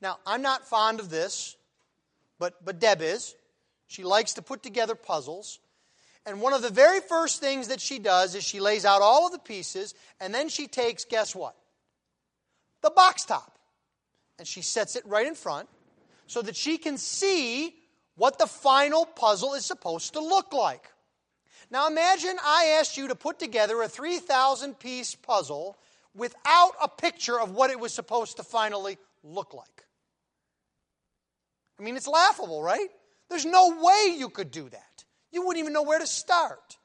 Now, 0.00 0.18
I'm 0.26 0.42
not 0.42 0.66
fond 0.68 1.00
of 1.00 1.10
this, 1.10 1.56
but, 2.38 2.64
but 2.64 2.78
Deb 2.78 3.02
is. 3.02 3.34
She 3.86 4.04
likes 4.04 4.34
to 4.34 4.42
put 4.42 4.62
together 4.62 4.94
puzzles. 4.94 5.60
And 6.26 6.40
one 6.40 6.52
of 6.52 6.62
the 6.62 6.70
very 6.70 7.00
first 7.00 7.40
things 7.40 7.68
that 7.68 7.80
she 7.80 7.98
does 7.98 8.34
is 8.34 8.44
she 8.44 8.60
lays 8.60 8.84
out 8.84 9.00
all 9.00 9.26
of 9.26 9.32
the 9.32 9.38
pieces, 9.38 9.94
and 10.20 10.34
then 10.34 10.48
she 10.48 10.66
takes, 10.66 11.04
guess 11.04 11.34
what? 11.34 11.54
The 12.82 12.90
box 12.90 13.24
top. 13.24 13.58
And 14.38 14.46
she 14.46 14.62
sets 14.62 14.94
it 14.94 15.06
right 15.06 15.26
in 15.26 15.34
front 15.34 15.68
so 16.26 16.42
that 16.42 16.54
she 16.54 16.78
can 16.78 16.98
see 16.98 17.74
what 18.16 18.38
the 18.38 18.46
final 18.46 19.06
puzzle 19.06 19.54
is 19.54 19.64
supposed 19.64 20.12
to 20.12 20.20
look 20.20 20.52
like. 20.52 20.84
Now 21.70 21.86
imagine 21.86 22.36
I 22.42 22.76
asked 22.78 22.96
you 22.96 23.08
to 23.08 23.14
put 23.14 23.38
together 23.38 23.80
a 23.82 23.88
3,000 23.88 24.78
piece 24.78 25.14
puzzle 25.14 25.78
without 26.14 26.72
a 26.82 26.88
picture 26.88 27.38
of 27.40 27.52
what 27.52 27.70
it 27.70 27.80
was 27.80 27.92
supposed 27.92 28.36
to 28.36 28.42
finally 28.42 28.98
look 29.22 29.54
like. 29.54 29.84
I 31.78 31.82
mean, 31.82 31.96
it's 31.96 32.08
laughable, 32.08 32.62
right? 32.62 32.88
There's 33.28 33.46
no 33.46 33.76
way 33.80 34.16
you 34.16 34.28
could 34.28 34.50
do 34.50 34.68
that. 34.68 35.04
You 35.30 35.42
wouldn't 35.42 35.62
even 35.62 35.72
know 35.72 35.82
where 35.82 35.98
to 35.98 36.06
start. 36.06 36.76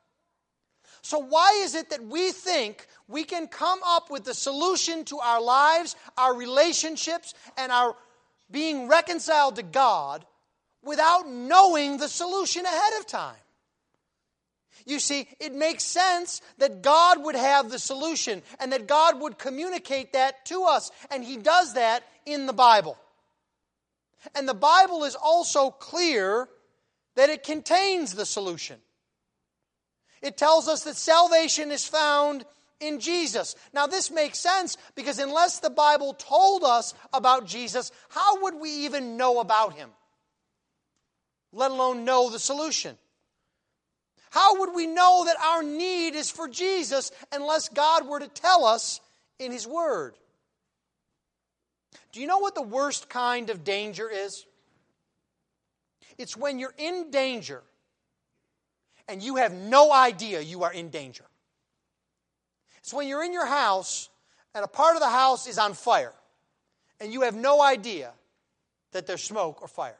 So, 1.02 1.20
why 1.20 1.62
is 1.64 1.76
it 1.76 1.90
that 1.90 2.04
we 2.04 2.32
think 2.32 2.88
we 3.08 3.24
can 3.24 3.48
come 3.48 3.80
up 3.86 4.10
with 4.10 4.24
the 4.24 4.34
solution 4.34 5.04
to 5.06 5.20
our 5.20 5.42
lives, 5.42 5.96
our 6.18 6.34
relationships, 6.34 7.34
and 7.58 7.72
our 7.72 7.96
being 8.52 8.88
reconciled 8.88 9.58
to 9.58 9.64
God 9.64 10.26
without 10.84 11.28
knowing 11.28 11.98
the 11.98 12.08
solution 12.08 12.66
ahead 12.66 12.94
of 13.00 13.08
time? 13.08 13.36
You 14.86 15.00
see, 15.00 15.28
it 15.40 15.54
makes 15.54 15.84
sense 15.84 16.42
that 16.58 16.82
God 16.82 17.24
would 17.24 17.36
have 17.36 17.70
the 17.70 17.80
solution 17.80 18.42
and 18.60 18.72
that 18.74 18.88
God 18.88 19.20
would 19.22 19.38
communicate 19.38 20.14
that 20.14 20.46
to 20.48 20.64
us, 20.64 20.92
and 21.12 21.24
He 21.24 21.38
does 21.38 21.74
that 21.74 22.04
in 22.26 22.46
the 22.46 22.54
Bible. 22.54 22.98
And 24.36 24.48
the 24.48 24.54
Bible 24.54 25.04
is 25.04 25.16
also 25.16 25.70
clear 25.70 26.48
that 27.16 27.30
it 27.30 27.44
contains 27.44 28.16
the 28.16 28.26
solution. 28.26 28.80
It 30.22 30.38
tells 30.38 30.68
us 30.68 30.84
that 30.84 30.96
salvation 30.96 31.72
is 31.72 31.86
found 31.86 32.46
in 32.80 33.00
Jesus. 33.00 33.56
Now, 33.74 33.88
this 33.88 34.10
makes 34.10 34.40
sense 34.40 34.78
because 34.96 35.20
unless 35.20 35.60
the 35.60 35.70
Bible 35.70 36.14
told 36.14 36.64
us 36.64 36.94
about 37.14 37.46
Jesus, 37.46 37.92
how 38.10 38.42
would 38.42 38.56
we 38.56 38.70
even 38.86 39.18
know 39.18 39.40
about 39.40 39.74
him? 39.74 39.90
Let 41.52 41.72
alone 41.72 42.06
know 42.06 42.30
the 42.30 42.40
solution. 42.40 42.98
How 44.32 44.60
would 44.60 44.74
we 44.74 44.88
know 44.88 45.26
that 45.26 45.38
our 45.40 45.62
need 45.62 46.16
is 46.16 46.32
for 46.32 46.48
Jesus 46.48 47.12
unless 47.32 47.70
God 47.70 48.08
were 48.08 48.20
to 48.20 48.28
tell 48.28 48.66
us 48.66 49.00
in 49.38 49.52
His 49.52 49.68
Word? 49.68 50.16
Do 52.14 52.22
you 52.22 52.28
know 52.28 52.38
what 52.38 52.56
the 52.56 52.62
worst 52.62 53.10
kind 53.10 53.50
of 53.50 53.64
danger 53.64 54.10
is? 54.10 54.46
It's 56.18 56.38
when 56.38 56.60
you're 56.60 56.76
in 56.78 57.10
danger 57.10 57.64
and 59.10 59.22
you 59.22 59.38
have 59.38 59.52
no 59.52 59.92
idea 59.92 60.40
you 60.40 60.64
are 60.64 60.72
in 60.72 60.90
danger. 60.90 61.26
It's 62.78 62.94
when 62.94 63.08
you're 63.08 63.24
in 63.24 63.34
your 63.34 63.48
house 63.48 64.10
and 64.54 64.64
a 64.64 64.68
part 64.68 64.96
of 64.96 65.02
the 65.02 65.10
house 65.10 65.48
is 65.48 65.58
on 65.58 65.74
fire 65.74 66.14
and 67.00 67.12
you 67.12 67.22
have 67.22 67.36
no 67.36 67.62
idea 67.62 68.12
that 68.92 69.08
there's 69.08 69.24
smoke 69.24 69.64
or 69.64 69.68
fire. 69.68 69.98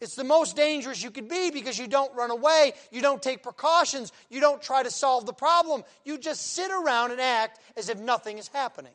It's 0.00 0.14
the 0.14 0.24
most 0.24 0.56
dangerous 0.56 1.02
you 1.02 1.10
could 1.10 1.28
be 1.28 1.50
because 1.50 1.78
you 1.78 1.86
don't 1.86 2.14
run 2.14 2.30
away, 2.30 2.72
you 2.90 3.02
don't 3.02 3.22
take 3.22 3.42
precautions, 3.42 4.12
you 4.30 4.40
don't 4.40 4.62
try 4.62 4.82
to 4.82 4.90
solve 4.90 5.26
the 5.26 5.34
problem. 5.34 5.84
You 6.06 6.16
just 6.16 6.54
sit 6.54 6.70
around 6.70 7.10
and 7.10 7.20
act 7.20 7.60
as 7.76 7.90
if 7.90 7.98
nothing 7.98 8.38
is 8.38 8.48
happening. 8.48 8.94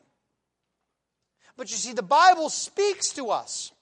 But 1.56 1.70
you 1.70 1.76
see, 1.76 1.92
the 1.92 2.02
Bible 2.02 2.50
speaks 2.50 3.10
to 3.10 3.30
us. 3.30 3.72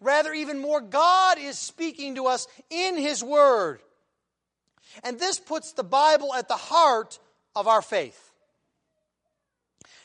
Rather, 0.00 0.32
even 0.32 0.58
more, 0.58 0.80
God 0.80 1.38
is 1.38 1.58
speaking 1.58 2.16
to 2.16 2.26
us 2.26 2.46
in 2.68 2.96
His 2.96 3.24
Word. 3.24 3.80
And 5.02 5.18
this 5.18 5.38
puts 5.38 5.72
the 5.72 5.84
Bible 5.84 6.34
at 6.34 6.48
the 6.48 6.56
heart 6.56 7.18
of 7.54 7.66
our 7.66 7.82
faith. 7.82 8.32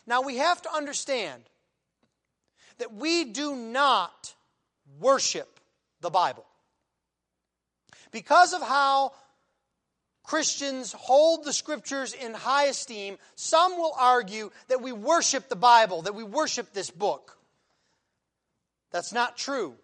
Now, 0.07 0.21
we 0.21 0.37
have 0.37 0.61
to 0.61 0.73
understand 0.73 1.43
that 2.77 2.93
we 2.93 3.25
do 3.25 3.55
not 3.55 4.33
worship 4.99 5.59
the 5.99 6.09
Bible. 6.09 6.45
Because 8.11 8.53
of 8.53 8.61
how 8.61 9.13
Christians 10.31 10.93
hold 10.93 11.43
the 11.43 11.51
scriptures 11.51 12.13
in 12.13 12.33
high 12.33 12.67
esteem, 12.67 13.17
some 13.35 13.75
will 13.75 13.91
argue 13.99 14.49
that 14.69 14.81
we 14.81 14.93
worship 14.93 15.49
the 15.49 15.57
Bible, 15.57 16.03
that 16.03 16.15
we 16.15 16.23
worship 16.23 16.71
this 16.71 16.89
book. 16.89 17.37
That's 18.93 19.11
not 19.11 19.35
true. 19.35 19.75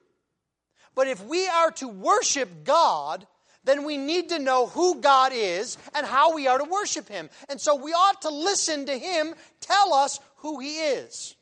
But 0.95 1.09
if 1.09 1.21
we 1.25 1.49
are 1.49 1.71
to 1.71 1.89
worship 1.89 2.63
God, 2.63 3.27
then 3.65 3.83
we 3.83 3.97
need 3.97 4.29
to 4.29 4.39
know 4.39 4.67
who 4.67 5.01
God 5.01 5.33
is 5.35 5.77
and 5.93 6.07
how 6.07 6.33
we 6.33 6.47
are 6.47 6.59
to 6.59 6.63
worship 6.63 7.09
Him. 7.09 7.29
And 7.49 7.59
so 7.59 7.75
we 7.75 7.91
ought 7.91 8.21
to 8.21 8.29
listen 8.29 8.85
to 8.85 8.97
Him 8.97 9.35
tell 9.59 9.93
us 9.93 10.17
who 10.37 10.61
He 10.61 10.77
is. 10.77 11.35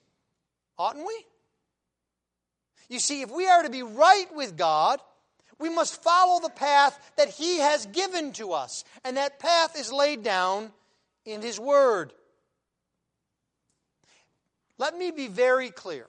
Oughtn't 0.79 1.05
we? 1.05 1.25
You 2.89 2.97
see, 2.97 3.21
if 3.21 3.29
we 3.29 3.47
are 3.47 3.61
to 3.61 3.69
be 3.69 3.83
right 3.83 4.33
with 4.33 4.57
God, 4.57 4.99
we 5.59 5.69
must 5.69 6.01
follow 6.03 6.39
the 6.39 6.49
path 6.49 6.99
that 7.17 7.29
He 7.29 7.59
has 7.59 7.85
given 7.87 8.31
to 8.33 8.53
us. 8.53 8.83
And 9.03 9.17
that 9.17 9.39
path 9.39 9.79
is 9.79 9.91
laid 9.91 10.23
down 10.23 10.71
in 11.25 11.41
His 11.41 11.59
Word. 11.59 12.13
Let 14.77 14.97
me 14.97 15.11
be 15.11 15.27
very 15.27 15.69
clear. 15.69 16.07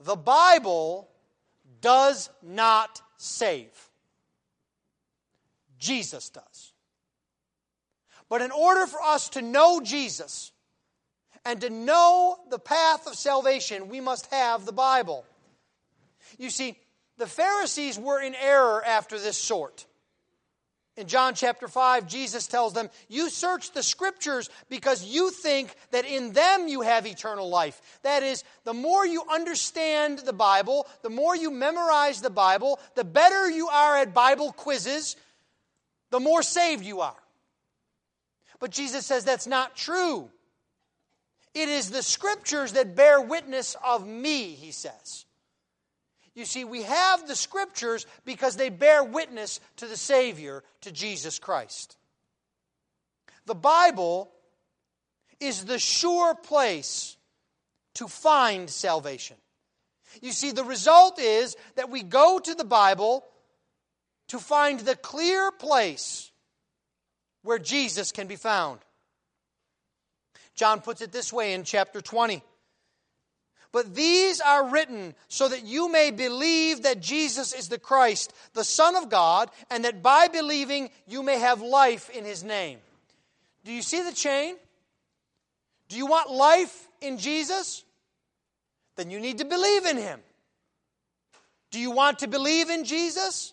The 0.00 0.16
Bible 0.16 1.08
does 1.80 2.30
not 2.42 3.02
save, 3.16 3.90
Jesus 5.78 6.30
does. 6.30 6.72
But 8.28 8.42
in 8.42 8.50
order 8.50 8.86
for 8.86 9.00
us 9.02 9.30
to 9.30 9.42
know 9.42 9.80
Jesus 9.80 10.52
and 11.44 11.60
to 11.62 11.70
know 11.70 12.36
the 12.50 12.58
path 12.58 13.06
of 13.06 13.14
salvation, 13.14 13.88
we 13.88 14.00
must 14.00 14.26
have 14.26 14.66
the 14.66 14.72
Bible. 14.72 15.24
You 16.38 16.50
see, 16.50 16.76
the 17.18 17.26
Pharisees 17.26 17.98
were 17.98 18.20
in 18.20 18.34
error 18.34 18.82
after 18.84 19.18
this 19.18 19.36
sort. 19.36 19.86
In 20.96 21.06
John 21.06 21.34
chapter 21.34 21.68
5, 21.68 22.08
Jesus 22.08 22.48
tells 22.48 22.72
them, 22.72 22.90
You 23.08 23.30
search 23.30 23.70
the 23.70 23.84
scriptures 23.84 24.50
because 24.68 25.04
you 25.04 25.30
think 25.30 25.72
that 25.92 26.04
in 26.04 26.32
them 26.32 26.66
you 26.66 26.80
have 26.80 27.06
eternal 27.06 27.48
life. 27.48 27.80
That 28.02 28.24
is, 28.24 28.42
the 28.64 28.74
more 28.74 29.06
you 29.06 29.22
understand 29.32 30.18
the 30.18 30.32
Bible, 30.32 30.88
the 31.02 31.10
more 31.10 31.36
you 31.36 31.52
memorize 31.52 32.20
the 32.20 32.30
Bible, 32.30 32.80
the 32.96 33.04
better 33.04 33.48
you 33.48 33.68
are 33.68 33.98
at 33.98 34.12
Bible 34.12 34.50
quizzes, 34.50 35.14
the 36.10 36.18
more 36.18 36.42
saved 36.42 36.84
you 36.84 37.00
are. 37.00 37.14
But 38.58 38.72
Jesus 38.72 39.06
says 39.06 39.22
that's 39.22 39.46
not 39.46 39.76
true. 39.76 40.28
It 41.54 41.68
is 41.68 41.90
the 41.90 42.02
scriptures 42.02 42.72
that 42.72 42.96
bear 42.96 43.20
witness 43.20 43.76
of 43.84 44.04
me, 44.04 44.54
he 44.54 44.72
says. 44.72 45.26
You 46.38 46.44
see, 46.44 46.64
we 46.64 46.84
have 46.84 47.26
the 47.26 47.34
scriptures 47.34 48.06
because 48.24 48.54
they 48.54 48.68
bear 48.68 49.02
witness 49.02 49.58
to 49.78 49.86
the 49.86 49.96
Savior, 49.96 50.62
to 50.82 50.92
Jesus 50.92 51.40
Christ. 51.40 51.96
The 53.46 53.56
Bible 53.56 54.30
is 55.40 55.64
the 55.64 55.80
sure 55.80 56.36
place 56.36 57.16
to 57.94 58.06
find 58.06 58.70
salvation. 58.70 59.36
You 60.22 60.30
see, 60.30 60.52
the 60.52 60.62
result 60.62 61.18
is 61.18 61.56
that 61.74 61.90
we 61.90 62.04
go 62.04 62.38
to 62.38 62.54
the 62.54 62.64
Bible 62.64 63.24
to 64.28 64.38
find 64.38 64.78
the 64.78 64.94
clear 64.94 65.50
place 65.50 66.30
where 67.42 67.58
Jesus 67.58 68.12
can 68.12 68.28
be 68.28 68.36
found. 68.36 68.78
John 70.54 70.82
puts 70.82 71.00
it 71.00 71.10
this 71.10 71.32
way 71.32 71.54
in 71.54 71.64
chapter 71.64 72.00
20. 72.00 72.44
But 73.70 73.94
these 73.94 74.40
are 74.40 74.70
written 74.70 75.14
so 75.28 75.48
that 75.48 75.64
you 75.64 75.90
may 75.90 76.10
believe 76.10 76.82
that 76.82 77.00
Jesus 77.00 77.52
is 77.52 77.68
the 77.68 77.78
Christ, 77.78 78.32
the 78.54 78.64
Son 78.64 78.96
of 78.96 79.10
God, 79.10 79.50
and 79.70 79.84
that 79.84 80.02
by 80.02 80.28
believing 80.28 80.90
you 81.06 81.22
may 81.22 81.38
have 81.38 81.60
life 81.60 82.08
in 82.10 82.24
his 82.24 82.42
name. 82.42 82.78
Do 83.64 83.72
you 83.72 83.82
see 83.82 84.02
the 84.02 84.14
chain? 84.14 84.56
Do 85.88 85.96
you 85.96 86.06
want 86.06 86.30
life 86.30 86.88
in 87.00 87.18
Jesus? 87.18 87.84
Then 88.96 89.10
you 89.10 89.20
need 89.20 89.38
to 89.38 89.44
believe 89.44 89.84
in 89.84 89.98
him. 89.98 90.20
Do 91.70 91.78
you 91.78 91.90
want 91.90 92.20
to 92.20 92.26
believe 92.26 92.70
in 92.70 92.84
Jesus? 92.84 93.52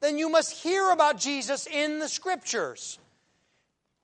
Then 0.00 0.16
you 0.18 0.28
must 0.28 0.52
hear 0.52 0.90
about 0.90 1.18
Jesus 1.18 1.66
in 1.66 1.98
the 1.98 2.08
scriptures. 2.08 2.98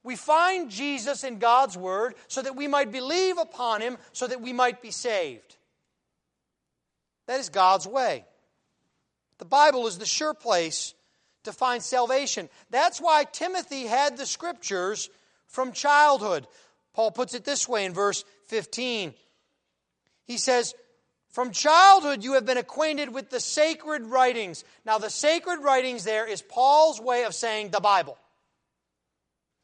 We 0.02 0.16
find 0.16 0.70
Jesus 0.70 1.24
in 1.24 1.38
God's 1.38 1.76
Word 1.76 2.14
so 2.28 2.40
that 2.40 2.56
we 2.56 2.66
might 2.66 2.90
believe 2.90 3.38
upon 3.38 3.80
Him, 3.82 3.98
so 4.12 4.26
that 4.26 4.40
we 4.40 4.52
might 4.52 4.80
be 4.80 4.90
saved. 4.90 5.56
That 7.26 7.40
is 7.40 7.48
God's 7.48 7.86
way. 7.86 8.24
The 9.38 9.44
Bible 9.44 9.86
is 9.86 9.98
the 9.98 10.06
sure 10.06 10.34
place 10.34 10.94
to 11.44 11.52
find 11.52 11.82
salvation. 11.82 12.48
That's 12.70 13.00
why 13.00 13.24
Timothy 13.24 13.86
had 13.86 14.16
the 14.16 14.26
Scriptures 14.26 15.10
from 15.46 15.72
childhood. 15.72 16.46
Paul 16.94 17.10
puts 17.10 17.34
it 17.34 17.44
this 17.44 17.68
way 17.68 17.84
in 17.84 17.92
verse 17.92 18.24
15. 18.46 19.14
He 20.26 20.38
says, 20.38 20.74
From 21.30 21.50
childhood 21.50 22.24
you 22.24 22.34
have 22.34 22.46
been 22.46 22.58
acquainted 22.58 23.12
with 23.12 23.30
the 23.30 23.40
sacred 23.40 24.04
writings. 24.04 24.64
Now, 24.84 24.98
the 24.98 25.10
sacred 25.10 25.60
writings 25.60 26.04
there 26.04 26.26
is 26.26 26.42
Paul's 26.42 27.00
way 27.00 27.24
of 27.24 27.34
saying 27.34 27.70
the 27.70 27.80
Bible. 27.80 28.18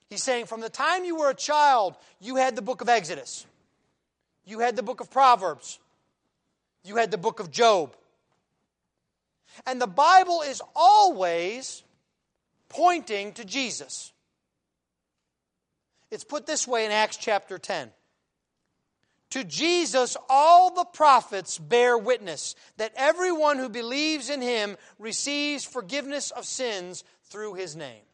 He's 0.09 0.23
saying 0.23 0.47
from 0.47 0.61
the 0.61 0.69
time 0.69 1.05
you 1.05 1.17
were 1.17 1.31
a 1.31 1.35
child, 1.35 1.97
you 2.21 2.37
had 2.37 2.57
the 2.57 2.63
book 2.63 2.81
of 2.81 2.89
Exodus, 2.89 3.47
you 4.45 4.61
had 4.61 4.77
the 4.77 4.83
book 4.83 5.01
of 5.01 5.11
Proverbs, 5.11 5.79
you 6.85 6.97
had 6.97 7.11
the 7.11 7.19
book 7.19 7.41
of 7.41 7.51
Job. 7.51 7.95
And 9.67 9.81
the 9.81 9.87
Bible 9.87 10.43
is 10.43 10.61
always 10.75 11.83
pointing 12.69 13.33
to 13.33 13.45
Jesus. 13.45 14.13
It's 16.11 16.25
put 16.25 16.47
this 16.47 16.69
way 16.69 16.85
in 16.85 16.93
Acts 16.93 17.17
chapter 17.17 17.59
10. 17.59 17.91
To 19.31 19.45
Jesus, 19.45 20.17
all 20.29 20.73
the 20.73 20.85
prophets 20.85 21.59
bear 21.59 21.99
witness 21.99 22.55
that 22.77 22.93
everyone 22.97 23.59
who 23.59 23.69
believes 23.69 24.31
in 24.31 24.41
him 24.41 24.77
receives 24.99 25.65
forgiveness 25.65 26.31
of 26.31 26.45
sins 26.45 27.03
through 27.25 27.55
his 27.55 27.75
name. 27.75 28.06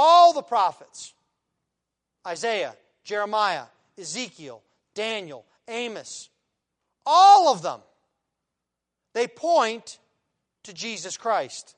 All 0.00 0.32
the 0.32 0.42
prophets 0.42 1.12
Isaiah, 2.24 2.76
Jeremiah, 3.02 3.64
Ezekiel, 3.98 4.62
Daniel, 4.94 5.44
Amos, 5.66 6.28
all 7.04 7.52
of 7.52 7.62
them, 7.62 7.80
they 9.12 9.26
point 9.26 9.98
to 10.62 10.72
Jesus 10.72 11.16
Christ. 11.16 11.74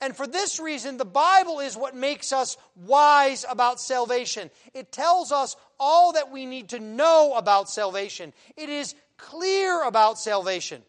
And 0.00 0.16
for 0.16 0.26
this 0.26 0.58
reason, 0.58 0.96
the 0.96 1.04
Bible 1.04 1.60
is 1.60 1.76
what 1.76 1.94
makes 1.94 2.32
us 2.32 2.56
wise 2.74 3.44
about 3.48 3.80
salvation. 3.80 4.50
It 4.74 4.90
tells 4.90 5.30
us 5.30 5.54
all 5.78 6.14
that 6.14 6.32
we 6.32 6.44
need 6.44 6.70
to 6.70 6.80
know 6.80 7.34
about 7.36 7.70
salvation. 7.70 8.32
It 8.56 8.68
is 8.68 8.96
clear 9.16 9.84
about 9.84 10.18
salvation. 10.18 10.82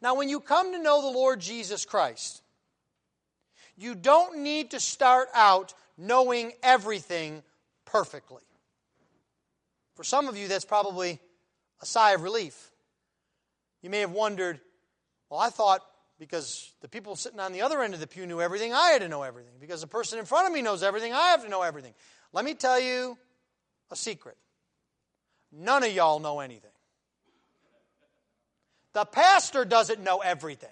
Now, 0.00 0.14
when 0.14 0.30
you 0.30 0.40
come 0.40 0.72
to 0.72 0.78
know 0.78 1.02
the 1.02 1.18
Lord 1.18 1.40
Jesus 1.40 1.84
Christ, 1.84 2.40
you 3.76 3.94
don't 3.94 4.38
need 4.38 4.72
to 4.72 4.80
start 4.80 5.28
out 5.34 5.74
knowing 5.98 6.52
everything 6.62 7.42
perfectly. 7.84 8.42
For 9.94 10.04
some 10.04 10.28
of 10.28 10.36
you, 10.36 10.48
that's 10.48 10.64
probably 10.64 11.20
a 11.80 11.86
sigh 11.86 12.12
of 12.12 12.22
relief. 12.22 12.70
You 13.82 13.90
may 13.90 14.00
have 14.00 14.12
wondered, 14.12 14.60
well, 15.30 15.40
I 15.40 15.50
thought 15.50 15.82
because 16.18 16.72
the 16.80 16.88
people 16.88 17.14
sitting 17.16 17.40
on 17.40 17.52
the 17.52 17.62
other 17.62 17.82
end 17.82 17.94
of 17.94 18.00
the 18.00 18.06
pew 18.06 18.26
knew 18.26 18.40
everything, 18.40 18.72
I 18.72 18.88
had 18.88 19.02
to 19.02 19.08
know 19.08 19.22
everything. 19.22 19.52
Because 19.60 19.80
the 19.80 19.86
person 19.86 20.18
in 20.18 20.24
front 20.24 20.46
of 20.46 20.52
me 20.52 20.62
knows 20.62 20.82
everything, 20.82 21.12
I 21.12 21.28
have 21.28 21.42
to 21.44 21.48
know 21.48 21.62
everything. 21.62 21.94
Let 22.32 22.44
me 22.44 22.54
tell 22.54 22.80
you 22.80 23.18
a 23.90 23.96
secret 23.96 24.36
none 25.52 25.82
of 25.82 25.92
y'all 25.92 26.20
know 26.20 26.40
anything. 26.40 26.70
The 28.92 29.04
pastor 29.04 29.64
doesn't 29.64 30.02
know 30.02 30.18
everything. 30.18 30.70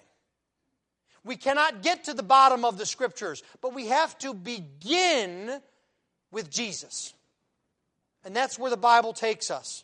We 1.25 1.35
cannot 1.35 1.81
get 1.81 2.05
to 2.05 2.13
the 2.13 2.23
bottom 2.23 2.63
of 2.63 2.77
the 2.77 2.85
scriptures, 2.85 3.41
but 3.59 3.73
we 3.73 3.87
have 3.87 4.15
to 4.19 4.33
begin 4.33 5.59
with 6.31 6.51
Jesus. 6.51 7.15
And 8.23 8.35
that's 8.35 8.59
where 8.59 8.69
the 8.69 8.77
Bible 8.77 9.11
takes 9.11 9.49
us. 9.49 9.83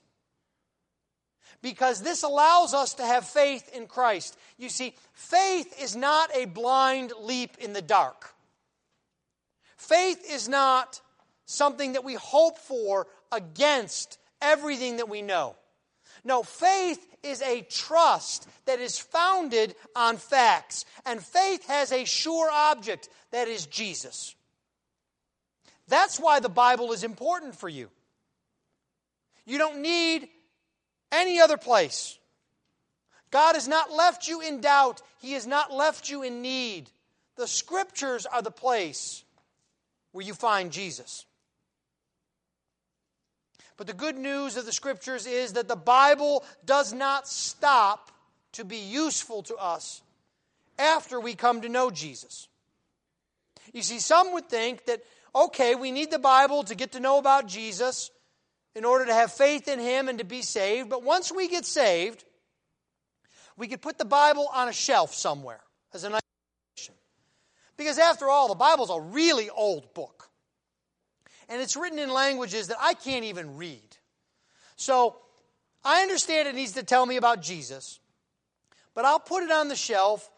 Because 1.64 2.02
this 2.02 2.24
allows 2.24 2.74
us 2.76 2.94
to 2.96 3.06
have 3.06 3.28
faith 3.28 3.70
in 3.76 3.88
Christ. 3.88 4.38
You 4.58 4.70
see, 4.70 4.96
faith 5.14 5.82
is 5.82 5.96
not 5.96 6.30
a 6.36 6.46
blind 6.46 7.12
leap 7.20 7.58
in 7.60 7.74
the 7.74 7.82
dark. 7.82 8.34
Faith 9.78 10.24
is 10.32 10.48
not 10.48 11.02
something 11.46 11.94
that 11.94 12.04
we 12.04 12.14
hope 12.14 12.60
for 12.60 13.08
against 13.32 14.20
everything 14.42 14.98
that 14.98 15.10
we 15.10 15.24
know. 15.24 15.56
No, 16.24 16.44
faith 16.44 17.06
is 17.24 17.42
a 17.42 17.62
trust 17.62 18.48
that 18.66 18.80
is 18.80 19.00
founded 19.00 19.76
on 19.96 20.18
facts. 20.18 20.86
And 21.06 21.22
faith 21.24 21.68
has 21.68 21.92
a 21.92 22.06
sure 22.06 22.50
object 22.52 23.10
that 23.32 23.48
is 23.48 23.66
Jesus. 23.66 24.36
That's 25.88 26.20
why 26.20 26.40
the 26.40 26.50
Bible 26.50 26.92
is 26.94 27.04
important 27.04 27.56
for 27.56 27.68
you. 27.68 27.90
You 29.46 29.58
don't 29.58 29.82
need 29.82 30.30
any 31.12 31.40
other 31.40 31.58
place. 31.58 32.18
God 33.32 33.56
has 33.56 33.68
not 33.68 33.92
left 33.92 34.28
you 34.28 34.42
in 34.42 34.62
doubt, 34.62 35.02
He 35.20 35.34
has 35.34 35.48
not 35.48 35.74
left 35.74 36.10
you 36.10 36.22
in 36.24 36.42
need. 36.42 36.90
The 37.38 37.48
Scriptures 37.48 38.26
are 38.26 38.42
the 38.42 38.52
place 38.52 39.24
where 40.12 40.26
you 40.26 40.34
find 40.34 40.72
Jesus. 40.72 41.26
But 43.82 43.88
the 43.88 43.94
good 43.94 44.16
news 44.16 44.58
of 44.58 44.68
the 44.68 44.72
scriptures 44.72 45.26
is 45.26 45.54
that 45.54 45.68
the 45.68 45.76
Bible 45.76 46.44
does 46.64 46.94
not 46.94 47.28
stop 47.28 48.12
to 48.52 48.64
be 48.64 48.78
useful 48.78 49.42
to 49.42 49.56
us 49.56 50.04
after 50.78 51.20
we 51.20 51.34
come 51.34 51.62
to 51.62 51.68
know 51.68 51.90
Jesus. 51.90 52.48
You 53.74 53.82
see, 53.82 53.98
some 53.98 54.34
would 54.34 54.48
think 54.48 54.86
that, 54.86 55.02
okay, 55.34 55.74
we 55.74 55.92
need 55.92 56.12
the 56.12 56.20
Bible 56.20 56.62
to 56.66 56.76
get 56.76 56.92
to 56.92 57.00
know 57.00 57.18
about 57.18 57.48
Jesus 57.48 58.12
in 58.76 58.86
order 58.86 59.08
to 59.08 59.14
have 59.16 59.34
faith 59.34 59.68
in 59.68 59.80
Him 59.80 60.10
and 60.10 60.20
to 60.20 60.26
be 60.26 60.44
saved. 60.44 60.88
But 60.88 61.02
once 61.02 61.32
we 61.32 61.48
get 61.48 61.66
saved, 61.66 62.24
we 63.58 63.68
could 63.68 63.82
put 63.82 63.98
the 63.98 64.06
Bible 64.06 64.48
on 64.54 64.68
a 64.68 64.74
shelf 64.74 65.16
somewhere 65.16 65.62
as 65.92 66.04
an 66.04 66.12
nice 66.12 66.92
Because 67.78 67.98
after 67.98 68.30
all, 68.30 68.48
the 68.48 68.54
Bible's 68.54 68.92
a 68.92 69.02
really 69.02 69.50
old 69.50 69.92
book 69.96 70.31
and 71.52 71.62
it's 71.62 71.76
written 71.76 72.00
in 72.00 72.10
languages 72.10 72.68
that 72.68 72.78
I 72.80 72.94
can't 72.94 73.26
even 73.26 73.58
read. 73.58 73.98
So 74.78 75.18
I 75.84 76.02
understand 76.02 76.48
it 76.48 76.56
needs 76.56 76.72
to 76.74 76.84
tell 76.84 77.06
me 77.06 77.18
about 77.18 77.42
Jesus, 77.42 78.00
but 78.96 79.04
I'll 79.04 79.20
put 79.20 79.44
it 79.44 79.52
on 79.52 79.68
the 79.68 79.76
shelf. 79.76 80.30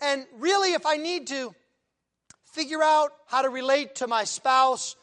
And 0.00 0.24
really, 0.38 0.72
if 0.72 0.86
I 0.86 0.96
need 0.96 1.26
to 1.26 1.54
figure 2.52 2.82
out 2.82 3.12
how 3.26 3.42
to 3.42 3.50
relate 3.50 3.96
to 3.96 4.06
my 4.06 4.24
spouse, 4.24 4.96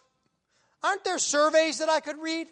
aren't 0.84 1.04
there 1.04 1.20
surveys 1.20 1.78
that 1.78 1.90
I 1.90 2.00
could 2.00 2.18
read? 2.18 2.48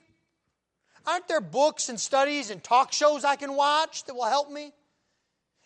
Aren't 1.08 1.28
there 1.28 1.42
books 1.42 1.90
and 1.90 2.00
studies 2.00 2.52
and 2.52 2.64
talk 2.64 2.94
shows 2.94 3.26
I 3.26 3.38
can 3.38 3.56
watch 3.56 4.04
that 4.06 4.14
will 4.14 4.26
help 4.26 4.52
me? 4.52 4.72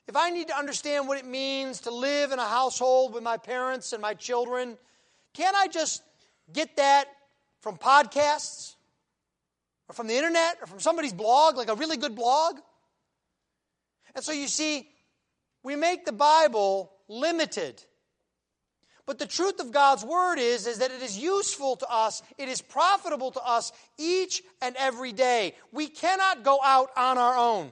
If 0.08 0.16
I 0.16 0.30
need 0.30 0.48
to 0.48 0.58
understand 0.58 1.10
what 1.10 1.18
it 1.18 1.26
means 1.26 1.82
to 1.82 1.92
live 1.92 2.32
in 2.32 2.40
a 2.40 2.48
household 2.48 3.14
with 3.14 3.22
my 3.22 3.36
parents 3.36 3.92
and 3.92 4.02
my 4.02 4.14
children, 4.14 4.78
can't 5.34 5.58
I 5.58 5.68
just 5.68 6.02
get 6.54 6.78
that 6.78 7.10
from 7.62 7.78
podcasts 7.78 8.76
or 9.90 9.94
from 9.94 10.08
the 10.08 10.16
internet 10.16 10.58
or 10.62 10.68
from 10.68 10.80
somebody's 10.80 11.14
blog, 11.14 11.58
like 11.58 11.70
a 11.70 11.76
really 11.76 11.98
good 11.98 12.16
blog. 12.16 12.56
And 14.16 14.24
so 14.24 14.32
you 14.32 14.48
see, 14.48 14.88
we 15.64 15.76
make 15.76 16.06
the 16.06 16.12
Bible 16.12 16.92
limited. 17.08 17.84
But 19.06 19.20
the 19.20 19.26
truth 19.26 19.62
of 19.62 19.72
God's 19.72 20.04
word 20.04 20.38
is, 20.38 20.68
is 20.68 20.80
that 20.80 20.92
it 20.92 21.02
is 21.02 21.18
useful 21.18 21.78
to 21.78 21.90
us, 21.90 22.22
it 22.38 22.50
is 22.50 22.62
profitable 22.62 23.32
to 23.32 23.42
us 23.42 23.72
each 23.98 24.44
and 24.62 24.76
every 24.78 25.14
day. 25.14 25.56
We 25.72 25.88
cannot 25.88 26.44
go 26.44 26.60
out 26.62 26.90
on 26.98 27.18
our 27.18 27.38
own. 27.38 27.72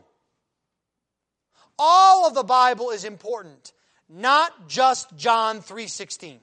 All 1.78 2.26
of 2.26 2.36
the 2.36 2.43
Bible 2.43 2.91
is 2.91 3.03
important, 3.03 3.74
not 4.07 4.70
just 4.70 5.14
John 5.18 5.62
3:16. 5.62 6.39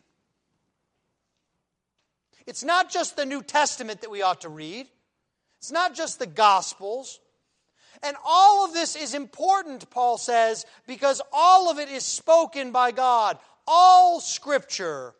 It's 2.47 2.64
not 2.64 2.90
just 2.90 3.16
the 3.16 3.26
New 3.26 3.43
Testament 3.43 4.01
that 4.01 4.11
we 4.11 4.22
ought 4.22 4.43
to 4.43 4.49
read, 4.49 4.86
it's 5.59 5.72
not 5.72 5.95
just 5.95 6.18
the 6.18 6.26
Gospels. 6.26 7.20
And 8.05 8.16
all 8.24 8.64
of 8.64 8.72
this 8.72 8.97
is 8.97 9.14
important, 9.14 9.88
Paul 9.88 10.18
says, 10.18 10.66
because 10.88 11.22
all 11.32 11.70
of 11.70 11.78
it 11.78 11.88
is 11.88 12.05
spoken 12.05 12.72
by 12.72 12.90
God. 12.90 13.38
All 13.66 14.18
Scripture 14.20 15.14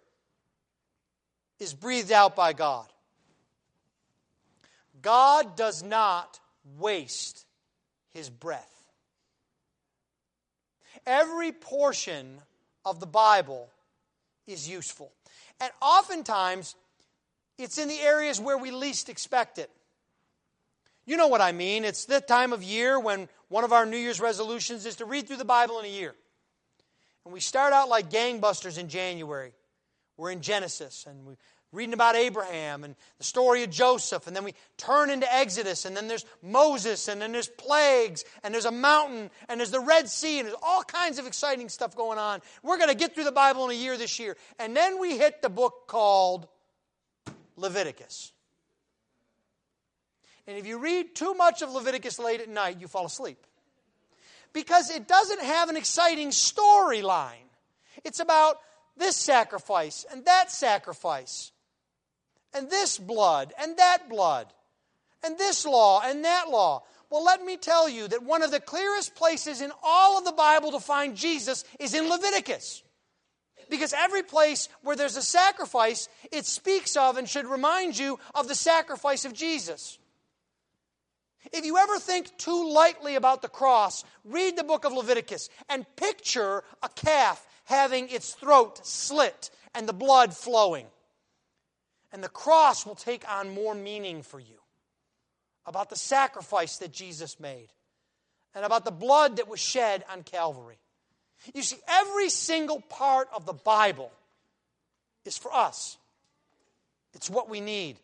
is 1.61 1.75
breathed 1.75 2.11
out 2.11 2.35
by 2.35 2.55
God. 2.55 2.87
God 5.01 5.57
does 5.57 5.83
not 5.83 6.41
waste 6.79 7.47
his 8.12 8.29
breath. 8.29 8.68
Every 11.07 11.53
portion 11.53 12.41
of 12.85 13.01
the 13.01 13.07
Bible 13.07 13.68
is 14.47 14.68
useful. 14.68 15.12
And 15.61 15.70
oftentimes, 15.81 16.75
it's 17.59 17.78
in 17.78 17.88
the 17.88 18.00
areas 18.00 18.40
where 18.40 18.59
we 18.59 18.70
least 18.70 19.09
expect 19.09 19.59
it. 19.59 19.70
You 21.05 21.16
know 21.16 21.26
what 21.26 21.40
I 21.40 21.53
mean. 21.53 21.84
It's 21.84 22.05
the 22.05 22.20
time 22.20 22.53
of 22.53 22.62
year 22.62 22.98
when 22.98 23.28
one 23.48 23.64
of 23.64 23.72
our 23.72 23.84
New 23.84 23.96
Year's 23.96 24.20
resolutions 24.20 24.86
is 24.86 24.96
to 24.96 25.05
read 25.05 25.26
through 25.26 25.36
the 25.38 25.44
Bible 25.44 25.78
in 25.80 25.84
a 25.84 25.88
year. 25.88 26.14
And 27.24 27.34
we 27.34 27.40
start 27.40 27.72
out 27.72 27.88
like 27.88 28.11
gangbusters 28.11 28.78
in 28.78 28.88
January. 28.88 29.53
We're 30.16 30.30
in 30.30 30.42
Genesis 30.42 31.07
and 31.09 31.24
we're 31.24 31.36
reading 31.72 31.94
about 31.94 32.14
Abraham 32.14 32.84
and 32.84 32.94
the 33.18 33.24
story 33.24 33.64
of 33.64 33.70
Joseph. 33.70 34.26
And 34.26 34.36
then 34.36 34.44
we 34.44 34.55
turn 34.76 35.11
into 35.11 35.32
Exodus. 35.32 35.84
And 35.84 35.96
then 35.96 36.07
there's 36.07 36.24
Moses. 36.42 37.09
And 37.09 37.20
then 37.20 37.32
there's 37.32 37.48
plagues. 37.48 38.24
And 38.44 38.55
there's 38.55 38.66
a 38.66 38.72
mountain. 38.72 39.30
And 39.48 39.59
there's 39.59 39.70
the 39.70 39.80
Red 39.80 40.09
Sea. 40.09 40.38
And 40.38 40.48
there's 40.48 40.59
all 40.62 40.82
kinds 40.82 41.18
of 41.18 41.26
exciting 41.26 41.68
stuff 41.68 41.96
going 41.96 42.18
on. 42.18 42.40
We're 42.62 42.76
going 42.76 42.90
to 42.90 42.94
get 42.94 43.14
through 43.14 43.24
the 43.24 43.32
Bible 43.32 43.64
in 43.64 43.70
a 43.70 43.80
year 43.80 43.96
this 43.96 44.18
year. 44.18 44.36
And 44.59 44.76
then 44.76 45.00
we 45.00 45.16
hit 45.16 45.42
the 45.42 45.48
book 45.48 45.88
called 45.88 46.46
Leviticus. 47.57 48.32
And 50.46 50.59
if 50.59 50.66
you 50.66 50.78
read 50.78 51.14
too 51.14 51.34
much 51.34 51.62
of 51.62 51.70
Leviticus 51.70 52.18
late 52.18 52.40
at 52.40 52.48
night, 52.48 52.80
you 52.80 52.88
fall 52.88 53.07
asleep. 53.07 53.38
Because 54.53 54.90
it 54.90 55.09
doesn't 55.09 55.40
have 55.40 55.68
an 55.68 55.76
exciting 55.76 56.30
storyline. 56.30 57.48
It's 58.05 58.20
about 58.20 58.57
this 58.96 59.16
sacrifice 59.16 60.05
and 60.11 60.24
that 60.24 60.50
sacrifice, 60.50 61.53
and 62.55 62.70
this 62.70 62.98
blood 62.98 63.53
and 63.61 63.76
that 63.78 64.09
blood, 64.09 64.53
and 65.24 65.38
this 65.38 65.64
law 65.64 66.03
and 66.05 66.24
that 66.24 66.50
law. 66.50 66.82
Well, 67.09 67.24
let 67.24 67.44
me 67.44 67.57
tell 67.57 67.88
you 67.88 68.09
that 68.09 68.22
one 68.22 68.42
of 68.42 68.50
the 68.50 68.61
clearest 68.61 69.14
places 69.14 69.61
in 69.61 69.70
all 69.82 70.18
of 70.18 70.24
the 70.24 70.32
Bible 70.32 70.72
to 70.72 70.80
find 70.80 71.16
Jesus 71.16 71.64
is 71.78 71.94
in 71.94 72.09
Leviticus. 72.09 72.82
Because 73.73 73.95
every 73.95 74.23
place 74.23 74.68
where 74.83 74.97
there's 74.97 75.16
a 75.16 75.23
sacrifice, 75.23 76.07
it 76.31 76.45
speaks 76.45 76.95
of 76.95 77.16
and 77.16 77.27
should 77.27 77.47
remind 77.47 77.99
you 77.99 78.18
of 78.35 78.47
the 78.47 78.55
sacrifice 78.55 79.25
of 79.25 79.33
Jesus. 79.33 79.99
If 81.55 81.64
you 81.64 81.79
ever 81.79 81.99
think 81.99 82.37
too 82.37 82.70
lightly 82.70 83.14
about 83.14 83.41
the 83.41 83.49
cross, 83.49 84.05
read 84.27 84.59
the 84.59 84.62
book 84.62 84.85
of 84.85 84.93
Leviticus 84.93 85.49
and 85.70 85.87
picture 85.97 86.64
a 86.83 86.91
calf 86.91 87.47
having 87.64 88.11
its 88.11 88.35
throat 88.35 88.87
slit 88.87 89.49
and 89.75 89.89
the 89.89 89.95
blood 89.95 90.37
flowing. 90.37 90.85
And 92.12 92.23
the 92.23 92.29
cross 92.29 92.85
will 92.85 92.95
take 92.95 93.27
on 93.27 93.55
more 93.55 93.75
meaning 93.75 94.23
for 94.23 94.39
you 94.39 94.61
about 95.64 95.89
the 95.89 95.97
sacrifice 95.97 96.77
that 96.77 96.93
Jesus 96.93 97.41
made 97.41 97.68
and 98.55 98.66
about 98.66 98.85
the 98.85 98.91
blood 98.91 99.37
that 99.39 99.49
was 99.49 99.61
shed 99.61 100.05
on 100.12 100.25
Calvary. 100.25 100.82
You 101.55 101.62
see, 101.62 101.78
every 101.88 102.28
single 102.28 102.80
part 102.80 103.28
of 103.34 103.47
the 103.47 103.53
Bible 103.53 104.11
is 105.24 105.38
for 105.38 105.53
us, 105.53 105.97
it's 107.14 107.30
what 107.30 107.49
we 107.49 107.61
need. 107.61 107.97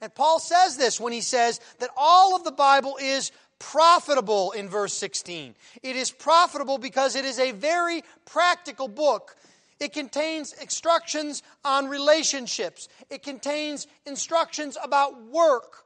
And 0.00 0.14
Paul 0.14 0.38
says 0.38 0.76
this 0.76 1.00
when 1.00 1.12
he 1.12 1.20
says 1.20 1.60
that 1.80 1.90
all 1.96 2.36
of 2.36 2.44
the 2.44 2.52
Bible 2.52 2.98
is 3.00 3.32
profitable 3.58 4.52
in 4.52 4.68
verse 4.68 4.94
16. 4.94 5.54
It 5.82 5.96
is 5.96 6.10
profitable 6.10 6.78
because 6.78 7.16
it 7.16 7.24
is 7.24 7.38
a 7.38 7.52
very 7.52 8.04
practical 8.24 8.88
book. 8.88 9.34
It 9.80 9.92
contains 9.92 10.52
instructions 10.52 11.42
on 11.64 11.88
relationships, 11.88 12.88
it 13.10 13.22
contains 13.22 13.86
instructions 14.06 14.76
about 14.82 15.22
work. 15.26 15.84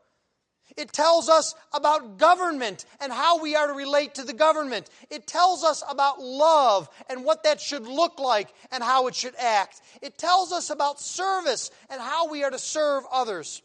It 0.76 0.92
tells 0.92 1.28
us 1.28 1.54
about 1.72 2.18
government 2.18 2.84
and 3.00 3.12
how 3.12 3.40
we 3.40 3.56
are 3.56 3.66
to 3.66 3.72
relate 3.72 4.14
to 4.14 4.24
the 4.24 4.32
government. 4.32 4.88
It 5.10 5.26
tells 5.26 5.64
us 5.64 5.82
about 5.88 6.20
love 6.20 6.88
and 7.10 7.24
what 7.24 7.44
that 7.44 7.60
should 7.60 7.86
look 7.86 8.18
like 8.18 8.52
and 8.70 8.82
how 8.82 9.06
it 9.06 9.14
should 9.14 9.34
act. 9.36 9.80
It 10.00 10.18
tells 10.18 10.52
us 10.52 10.70
about 10.70 11.00
service 11.00 11.70
and 11.90 12.00
how 12.00 12.28
we 12.28 12.44
are 12.44 12.50
to 12.50 12.58
serve 12.58 13.04
others. 13.12 13.62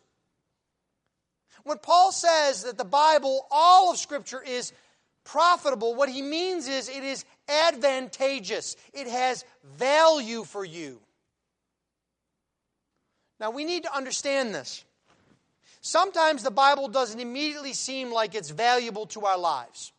When 1.64 1.78
Paul 1.80 2.12
says 2.12 2.64
that 2.64 2.78
the 2.78 2.86
Bible, 2.86 3.46
all 3.52 3.92
of 3.92 3.98
Scripture, 3.98 4.42
is 4.42 4.72
profitable, 5.24 5.96
what 5.96 6.10
he 6.10 6.22
means 6.22 6.68
is 6.68 6.88
it 6.88 7.04
is 7.04 7.26
advantageous, 7.50 8.76
it 8.94 9.08
has 9.08 9.44
value 9.78 10.44
for 10.46 10.64
you. 10.64 11.02
Now, 13.40 13.52
we 13.52 13.66
need 13.66 13.84
to 13.84 13.96
understand 13.96 14.56
this. 14.56 14.84
Sometimes 15.88 16.44
the 16.44 16.52
Bible 16.52 16.90
doesn't 16.90 17.18
immediately 17.18 17.72
seem 17.72 18.12
like 18.12 18.36
it's 18.36 18.50
valuable 18.50 19.06
to 19.06 19.26
our 19.26 19.38
lives. 19.38 19.94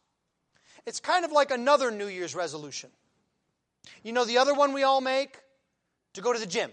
It's 0.84 1.00
kind 1.00 1.24
of 1.24 1.32
like 1.32 1.50
another 1.50 1.90
New 1.90 2.08
Year's 2.08 2.34
resolution. 2.34 2.90
You 4.02 4.12
know 4.12 4.26
the 4.26 4.36
other 4.36 4.52
one 4.52 4.74
we 4.74 4.82
all 4.82 5.00
make? 5.00 5.40
To 6.12 6.20
go 6.20 6.30
to 6.30 6.38
the 6.38 6.46
gym 6.46 6.70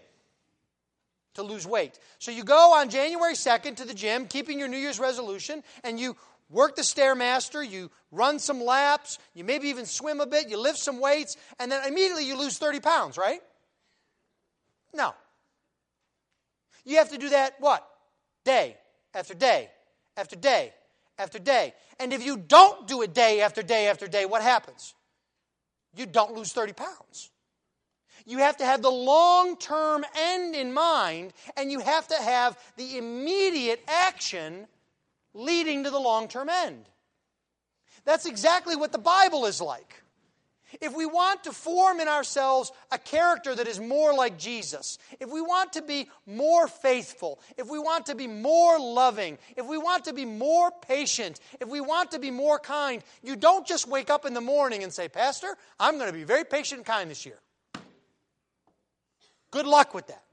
to 1.35 1.43
lose 1.43 1.65
weight. 1.65 1.97
So 2.19 2.31
you 2.31 2.43
go 2.43 2.73
on 2.73 2.89
January 2.89 3.35
2nd 3.35 3.77
to 3.77 3.85
the 3.85 3.93
gym, 3.93 4.27
keeping 4.27 4.59
your 4.59 4.67
New 4.67 4.77
Year's 4.77 4.99
resolution, 4.99 5.63
and 5.85 5.97
you 5.97 6.17
work 6.49 6.75
the 6.75 6.81
Stairmaster, 6.81 7.65
you 7.65 7.91
run 8.11 8.37
some 8.37 8.61
laps, 8.61 9.17
you 9.33 9.45
maybe 9.45 9.69
even 9.69 9.85
swim 9.85 10.19
a 10.19 10.25
bit, 10.25 10.49
you 10.49 10.59
lift 10.59 10.77
some 10.77 10.99
weights, 10.99 11.37
and 11.57 11.71
then 11.71 11.87
immediately 11.87 12.25
you 12.25 12.37
lose 12.37 12.57
30 12.57 12.81
pounds, 12.81 13.17
right? 13.17 13.39
No. 14.93 15.13
You 16.83 16.97
have 16.97 17.11
to 17.11 17.17
do 17.17 17.29
that 17.29 17.55
what? 17.59 17.87
Day 18.43 18.75
after 19.15 19.33
day 19.33 19.69
after 20.17 20.35
day 20.35 20.73
after 21.17 21.39
day. 21.39 21.73
And 21.99 22.13
if 22.13 22.25
you 22.25 22.37
don't 22.37 22.87
do 22.87 23.01
it 23.01 23.13
day 23.13 23.41
after 23.41 23.63
day 23.63 23.87
after 23.87 24.07
day, 24.07 24.25
what 24.25 24.41
happens? 24.41 24.93
You 25.95 26.05
don't 26.05 26.33
lose 26.33 26.51
30 26.51 26.73
pounds. 26.73 27.31
You 28.25 28.39
have 28.39 28.57
to 28.57 28.65
have 28.65 28.81
the 28.81 28.91
long 28.91 29.57
term 29.57 30.03
end 30.17 30.55
in 30.55 30.73
mind, 30.73 31.33
and 31.55 31.71
you 31.71 31.79
have 31.79 32.07
to 32.07 32.15
have 32.15 32.57
the 32.75 32.97
immediate 32.97 33.83
action 33.87 34.67
leading 35.33 35.83
to 35.83 35.89
the 35.89 35.99
long 35.99 36.27
term 36.27 36.49
end. 36.49 36.85
That's 38.03 38.25
exactly 38.25 38.75
what 38.75 38.91
the 38.91 38.97
Bible 38.97 39.45
is 39.45 39.61
like. 39.61 40.01
If 40.81 40.95
we 40.95 41.05
want 41.05 41.43
to 41.43 41.51
form 41.51 41.99
in 41.99 42.07
ourselves 42.07 42.71
a 42.91 42.97
character 42.97 43.55
that 43.55 43.67
is 43.67 43.79
more 43.79 44.13
like 44.13 44.37
Jesus, 44.37 44.97
if 45.19 45.29
we 45.31 45.41
want 45.41 45.73
to 45.73 45.81
be 45.81 46.09
more 46.25 46.67
faithful, 46.67 47.39
if 47.57 47.69
we 47.69 47.79
want 47.79 48.07
to 48.07 48.15
be 48.15 48.27
more 48.27 48.79
loving, 48.79 49.37
if 49.55 49.65
we 49.65 49.77
want 49.77 50.05
to 50.05 50.13
be 50.13 50.25
more 50.25 50.71
patient, 50.87 51.39
if 51.61 51.69
we 51.69 51.81
want 51.81 52.11
to 52.11 52.19
be 52.19 52.31
more 52.31 52.59
kind, 52.59 53.03
you 53.23 53.35
don't 53.35 53.65
just 53.65 53.87
wake 53.87 54.09
up 54.09 54.25
in 54.25 54.33
the 54.33 54.41
morning 54.41 54.83
and 54.83 54.91
say, 54.91 55.07
Pastor, 55.07 55.55
I'm 55.79 55.95
going 55.95 56.11
to 56.11 56.17
be 56.17 56.23
very 56.23 56.43
patient 56.43 56.79
and 56.79 56.85
kind 56.85 57.09
this 57.09 57.25
year. 57.25 57.39
Good 59.51 59.67
luck 59.67 59.93
with 59.93 60.07
that. 60.07 60.23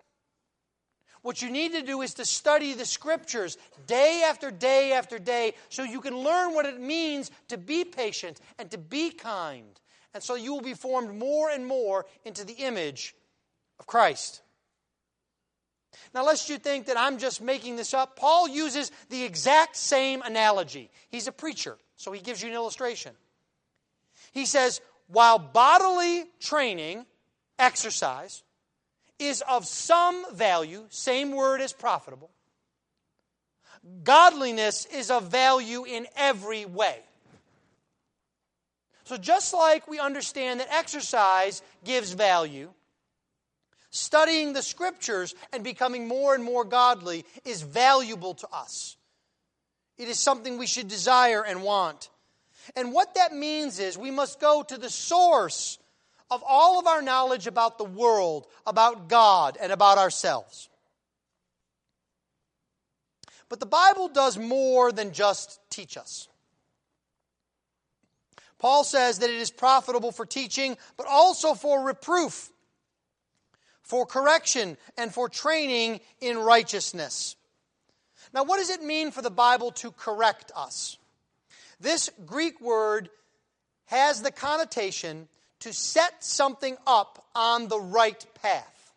What 1.22 1.40
you 1.40 1.50
need 1.50 1.72
to 1.72 1.82
do 1.82 2.02
is 2.02 2.14
to 2.14 2.24
study 2.24 2.74
the 2.74 2.84
scriptures 2.84 3.56
day 3.86 4.24
after 4.28 4.50
day 4.50 4.92
after 4.92 5.20
day 5.20 5.54
so 5.68 5.84
you 5.84 6.00
can 6.00 6.16
learn 6.16 6.52
what 6.52 6.66
it 6.66 6.80
means 6.80 7.30
to 7.48 7.56
be 7.56 7.84
patient 7.84 8.40
and 8.58 8.68
to 8.72 8.78
be 8.78 9.10
kind. 9.10 9.78
And 10.14 10.22
so 10.22 10.34
you 10.34 10.52
will 10.52 10.60
be 10.60 10.74
formed 10.74 11.18
more 11.18 11.50
and 11.50 11.66
more 11.66 12.06
into 12.24 12.44
the 12.44 12.54
image 12.54 13.14
of 13.78 13.86
Christ. 13.86 14.42
Now, 16.14 16.24
lest 16.24 16.48
you 16.48 16.58
think 16.58 16.86
that 16.86 16.98
I'm 16.98 17.18
just 17.18 17.40
making 17.40 17.76
this 17.76 17.94
up, 17.94 18.16
Paul 18.16 18.48
uses 18.48 18.90
the 19.08 19.24
exact 19.24 19.76
same 19.76 20.22
analogy. 20.22 20.90
He's 21.08 21.26
a 21.26 21.32
preacher, 21.32 21.78
so 21.96 22.12
he 22.12 22.20
gives 22.20 22.42
you 22.42 22.48
an 22.48 22.54
illustration. 22.54 23.12
He 24.32 24.46
says, 24.46 24.80
while 25.06 25.38
bodily 25.38 26.24
training, 26.40 27.06
exercise, 27.58 28.42
is 29.18 29.42
of 29.48 29.66
some 29.66 30.34
value, 30.34 30.84
same 30.88 31.32
word 31.32 31.60
as 31.60 31.72
profitable, 31.72 32.30
godliness 34.02 34.86
is 34.86 35.10
of 35.10 35.30
value 35.30 35.84
in 35.84 36.06
every 36.16 36.64
way. 36.64 37.00
So, 39.04 39.16
just 39.16 39.52
like 39.52 39.88
we 39.88 39.98
understand 39.98 40.60
that 40.60 40.72
exercise 40.72 41.62
gives 41.84 42.12
value, 42.12 42.70
studying 43.90 44.52
the 44.52 44.62
scriptures 44.62 45.34
and 45.52 45.64
becoming 45.64 46.06
more 46.06 46.34
and 46.34 46.44
more 46.44 46.64
godly 46.64 47.24
is 47.44 47.62
valuable 47.62 48.34
to 48.34 48.48
us. 48.52 48.96
It 49.98 50.08
is 50.08 50.18
something 50.18 50.56
we 50.56 50.66
should 50.66 50.88
desire 50.88 51.44
and 51.44 51.62
want. 51.62 52.10
And 52.76 52.92
what 52.92 53.14
that 53.16 53.32
means 53.32 53.78
is 53.78 53.98
we 53.98 54.10
must 54.10 54.40
go 54.40 54.62
to 54.62 54.78
the 54.78 54.90
source 54.90 55.78
of 56.30 56.42
all 56.46 56.78
of 56.78 56.86
our 56.86 57.02
knowledge 57.02 57.46
about 57.46 57.76
the 57.76 57.84
world, 57.84 58.46
about 58.66 59.08
God, 59.08 59.58
and 59.60 59.70
about 59.70 59.98
ourselves. 59.98 60.68
But 63.48 63.60
the 63.60 63.66
Bible 63.66 64.08
does 64.08 64.38
more 64.38 64.92
than 64.92 65.12
just 65.12 65.60
teach 65.68 65.98
us. 65.98 66.28
Paul 68.62 68.84
says 68.84 69.18
that 69.18 69.28
it 69.28 69.40
is 69.40 69.50
profitable 69.50 70.12
for 70.12 70.24
teaching, 70.24 70.76
but 70.96 71.08
also 71.08 71.54
for 71.54 71.84
reproof, 71.84 72.48
for 73.82 74.06
correction, 74.06 74.76
and 74.96 75.12
for 75.12 75.28
training 75.28 75.98
in 76.20 76.38
righteousness. 76.38 77.34
Now, 78.32 78.44
what 78.44 78.58
does 78.58 78.70
it 78.70 78.80
mean 78.80 79.10
for 79.10 79.20
the 79.20 79.32
Bible 79.32 79.72
to 79.72 79.90
correct 79.90 80.52
us? 80.54 80.96
This 81.80 82.08
Greek 82.24 82.60
word 82.60 83.10
has 83.86 84.22
the 84.22 84.30
connotation 84.30 85.26
to 85.58 85.72
set 85.72 86.22
something 86.22 86.76
up 86.86 87.26
on 87.34 87.66
the 87.66 87.80
right 87.80 88.24
path. 88.40 88.92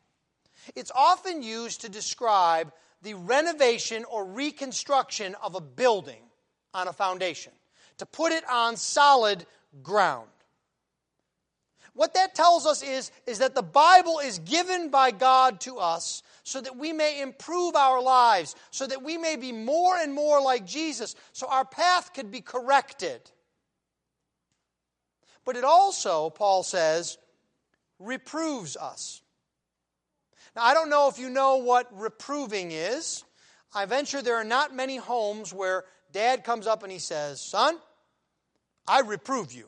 It's 0.75 0.91
often 0.95 1.41
used 1.41 1.81
to 1.81 1.89
describe 1.89 2.71
the 3.01 3.15
renovation 3.15 4.05
or 4.05 4.25
reconstruction 4.25 5.35
of 5.41 5.55
a 5.55 5.61
building 5.61 6.21
on 6.71 6.87
a 6.87 6.93
foundation, 6.93 7.51
to 7.97 8.05
put 8.05 8.31
it 8.31 8.43
on 8.49 8.77
solid 8.77 9.45
ground. 9.81 10.27
What 11.93 12.13
that 12.15 12.35
tells 12.35 12.65
us 12.65 12.83
is, 12.83 13.09
is 13.25 13.39
that 13.39 13.55
the 13.55 13.63
Bible 13.63 14.19
is 14.19 14.39
given 14.39 14.89
by 14.89 15.11
God 15.11 15.61
to 15.61 15.77
us 15.77 16.23
so 16.43 16.59
that 16.59 16.77
we 16.77 16.91
may 16.91 17.21
improve 17.21 17.75
our 17.75 18.01
lives, 18.01 18.53
so 18.69 18.85
that 18.85 19.01
we 19.01 19.17
may 19.17 19.37
be 19.37 19.53
more 19.53 19.95
and 19.97 20.13
more 20.13 20.41
like 20.41 20.65
Jesus, 20.65 21.15
so 21.31 21.47
our 21.47 21.63
path 21.63 22.13
could 22.13 22.31
be 22.31 22.41
corrected. 22.41 23.31
But 25.45 25.55
it 25.55 25.63
also, 25.63 26.29
Paul 26.29 26.63
says, 26.63 27.17
reproves 27.97 28.75
us. 28.75 29.21
Now, 30.55 30.63
I 30.63 30.73
don't 30.73 30.89
know 30.89 31.07
if 31.07 31.17
you 31.17 31.29
know 31.29 31.57
what 31.57 31.87
reproving 31.97 32.71
is. 32.71 33.23
I 33.73 33.85
venture 33.85 34.21
there 34.21 34.35
are 34.35 34.43
not 34.43 34.75
many 34.75 34.97
homes 34.97 35.53
where 35.53 35.85
dad 36.15 36.45
comes 36.45 36.65
up 36.65 36.81
and 36.81 36.91
he 36.91 36.97
says, 36.97 37.41
Son, 37.41 37.77
I 38.87 39.01
reprove 39.01 39.51
you. 39.51 39.67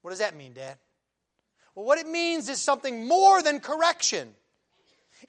What 0.00 0.10
does 0.12 0.20
that 0.20 0.34
mean, 0.34 0.54
Dad? 0.54 0.78
Well, 1.74 1.84
what 1.84 1.98
it 1.98 2.08
means 2.08 2.48
is 2.48 2.58
something 2.58 3.06
more 3.06 3.42
than 3.42 3.60
correction. 3.60 4.30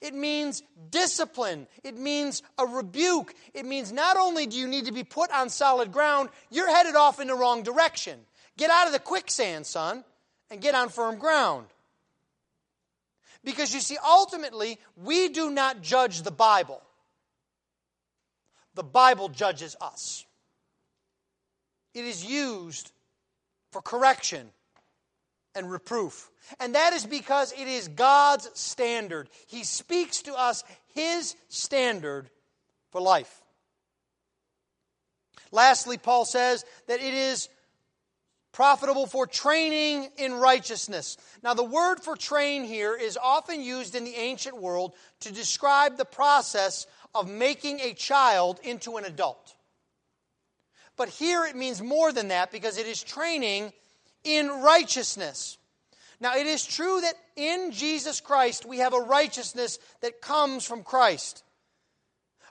It 0.00 0.14
means 0.14 0.62
discipline. 0.88 1.66
It 1.84 1.98
means 1.98 2.42
a 2.58 2.64
rebuke. 2.64 3.34
It 3.52 3.66
means 3.66 3.92
not 3.92 4.16
only 4.16 4.46
do 4.46 4.56
you 4.56 4.66
need 4.66 4.86
to 4.86 4.92
be 4.92 5.04
put 5.04 5.30
on 5.30 5.50
solid 5.50 5.92
ground, 5.92 6.30
you're 6.50 6.74
headed 6.74 6.96
off 6.96 7.20
in 7.20 7.28
the 7.28 7.34
wrong 7.34 7.62
direction. 7.62 8.18
Get 8.56 8.70
out 8.70 8.86
of 8.86 8.94
the 8.94 8.98
quicksand, 8.98 9.66
son, 9.66 10.04
and 10.50 10.62
get 10.62 10.74
on 10.74 10.88
firm 10.88 11.18
ground. 11.18 11.66
Because 13.44 13.74
you 13.74 13.80
see, 13.80 13.98
ultimately, 14.02 14.78
we 14.96 15.28
do 15.28 15.50
not 15.50 15.82
judge 15.82 16.22
the 16.22 16.30
Bible, 16.30 16.80
the 18.74 18.82
Bible 18.82 19.28
judges 19.28 19.76
us. 19.80 20.24
It 21.94 22.04
is 22.04 22.24
used 22.24 22.90
for 23.70 23.82
correction 23.82 24.50
and 25.54 25.70
reproof. 25.70 26.30
And 26.58 26.74
that 26.74 26.92
is 26.92 27.04
because 27.04 27.52
it 27.52 27.68
is 27.68 27.88
God's 27.88 28.48
standard. 28.54 29.28
He 29.46 29.64
speaks 29.64 30.22
to 30.22 30.34
us 30.34 30.64
His 30.94 31.36
standard 31.48 32.30
for 32.90 33.00
life. 33.00 33.42
Lastly, 35.50 35.98
Paul 35.98 36.24
says 36.24 36.64
that 36.88 37.00
it 37.00 37.14
is 37.14 37.48
profitable 38.52 39.06
for 39.06 39.26
training 39.26 40.10
in 40.18 40.34
righteousness. 40.34 41.16
Now, 41.42 41.54
the 41.54 41.64
word 41.64 42.00
for 42.00 42.16
train 42.16 42.64
here 42.64 42.94
is 42.94 43.18
often 43.22 43.62
used 43.62 43.94
in 43.94 44.04
the 44.04 44.14
ancient 44.14 44.60
world 44.60 44.94
to 45.20 45.32
describe 45.32 45.96
the 45.96 46.04
process 46.04 46.86
of 47.14 47.30
making 47.30 47.80
a 47.80 47.94
child 47.94 48.58
into 48.62 48.96
an 48.96 49.04
adult. 49.04 49.54
But 50.96 51.08
here 51.08 51.44
it 51.44 51.56
means 51.56 51.82
more 51.82 52.12
than 52.12 52.28
that 52.28 52.52
because 52.52 52.78
it 52.78 52.86
is 52.86 53.02
training 53.02 53.72
in 54.24 54.48
righteousness. 54.48 55.58
Now, 56.20 56.36
it 56.36 56.46
is 56.46 56.64
true 56.64 57.00
that 57.00 57.14
in 57.34 57.72
Jesus 57.72 58.20
Christ 58.20 58.64
we 58.64 58.78
have 58.78 58.94
a 58.94 59.00
righteousness 59.00 59.78
that 60.02 60.20
comes 60.20 60.64
from 60.64 60.84
Christ. 60.84 61.42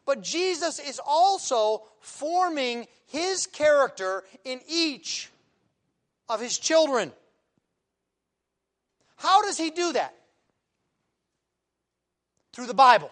But 0.06 0.22
Jesus 0.22 0.80
is 0.80 1.00
also 1.06 1.84
forming 2.02 2.88
his 3.08 3.48
character 3.48 4.24
in 4.44 4.60
each 4.68 5.30
of 6.28 6.42
his 6.42 6.58
children. 6.58 7.12
How 9.16 9.44
does 9.44 9.58
he 9.58 9.70
do 9.70 9.94
that? 9.94 10.14
Through 12.54 12.66
the 12.66 12.74
Bible. 12.74 13.12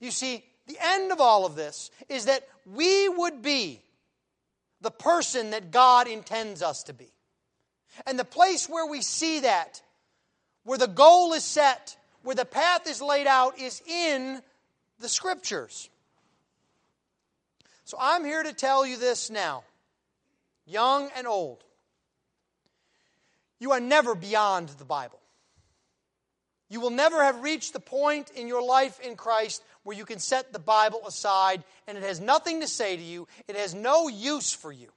You 0.00 0.10
see, 0.10 0.44
the 0.66 0.78
end 0.80 1.12
of 1.12 1.20
all 1.20 1.46
of 1.46 1.56
this 1.56 1.90
is 2.08 2.26
that 2.26 2.46
we 2.66 3.08
would 3.08 3.42
be 3.42 3.80
the 4.80 4.90
person 4.90 5.50
that 5.50 5.70
God 5.70 6.06
intends 6.06 6.62
us 6.62 6.84
to 6.84 6.92
be. 6.92 7.10
And 8.06 8.18
the 8.18 8.24
place 8.24 8.68
where 8.68 8.86
we 8.86 9.02
see 9.02 9.40
that, 9.40 9.82
where 10.64 10.78
the 10.78 10.86
goal 10.86 11.32
is 11.32 11.42
set, 11.42 11.96
where 12.22 12.36
the 12.36 12.44
path 12.44 12.88
is 12.88 13.02
laid 13.02 13.26
out, 13.26 13.58
is 13.58 13.82
in 13.86 14.40
the 15.00 15.08
Scriptures. 15.08 15.88
So 17.84 17.96
I'm 18.00 18.24
here 18.24 18.42
to 18.42 18.52
tell 18.52 18.86
you 18.86 18.98
this 18.98 19.30
now, 19.30 19.64
young 20.66 21.08
and 21.16 21.26
old. 21.26 21.64
You 23.58 23.72
are 23.72 23.80
never 23.80 24.14
beyond 24.14 24.68
the 24.68 24.84
Bible. 24.84 25.18
You 26.68 26.80
will 26.80 26.90
never 26.90 27.24
have 27.24 27.42
reached 27.42 27.72
the 27.72 27.80
point 27.80 28.30
in 28.30 28.46
your 28.46 28.62
life 28.62 29.00
in 29.00 29.16
Christ 29.16 29.62
where 29.88 29.96
you 29.96 30.04
can 30.04 30.18
set 30.18 30.52
the 30.52 30.58
Bible 30.58 31.00
aside 31.06 31.64
and 31.86 31.96
it 31.96 32.04
has 32.04 32.20
nothing 32.20 32.60
to 32.60 32.68
say 32.68 32.94
to 32.94 33.02
you, 33.02 33.26
it 33.48 33.56
has 33.56 33.74
no 33.74 34.06
use 34.06 34.52
for 34.52 34.70
you. 34.70 34.88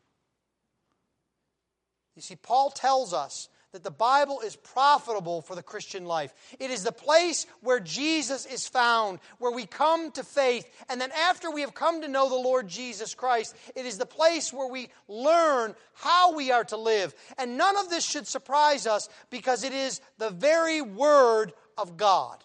You 2.18 2.22
see, 2.22 2.36
Paul 2.36 2.72
tells 2.72 3.14
us 3.14 3.48
that 3.72 3.86
the 3.86 3.90
Bible 3.90 4.42
is 4.42 4.58
profitable 4.58 5.44
for 5.44 5.56
the 5.56 5.64
Christian 5.64 6.04
life. 6.04 6.34
It 6.60 6.72
is 6.72 6.84
the 6.84 6.92
place 6.92 7.48
where 7.62 7.80
Jesus 7.80 8.46
is 8.46 8.68
found, 8.68 9.20
where 9.40 9.54
we 9.54 9.66
come 9.66 10.12
to 10.12 10.26
faith. 10.26 10.68
And 10.90 11.00
then 11.00 11.14
after 11.14 11.50
we 11.50 11.62
have 11.62 11.74
come 11.74 12.02
to 12.02 12.10
know 12.10 12.28
the 12.28 12.36
Lord 12.36 12.68
Jesus 12.68 13.16
Christ, 13.16 13.56
it 13.78 13.86
is 13.86 13.98
the 13.98 14.06
place 14.06 14.52
where 14.52 14.68
we 14.68 14.90
learn 15.08 15.74
how 15.94 16.36
we 16.36 16.52
are 16.52 16.66
to 16.66 16.76
live. 16.76 17.16
And 17.38 17.58
none 17.58 17.78
of 17.78 17.90
this 17.90 18.06
should 18.06 18.28
surprise 18.28 18.88
us 18.88 19.08
because 19.30 19.64
it 19.64 19.72
is 19.72 20.02
the 20.18 20.32
very 20.32 20.82
Word 20.82 21.54
of 21.78 21.96
God. 21.96 22.44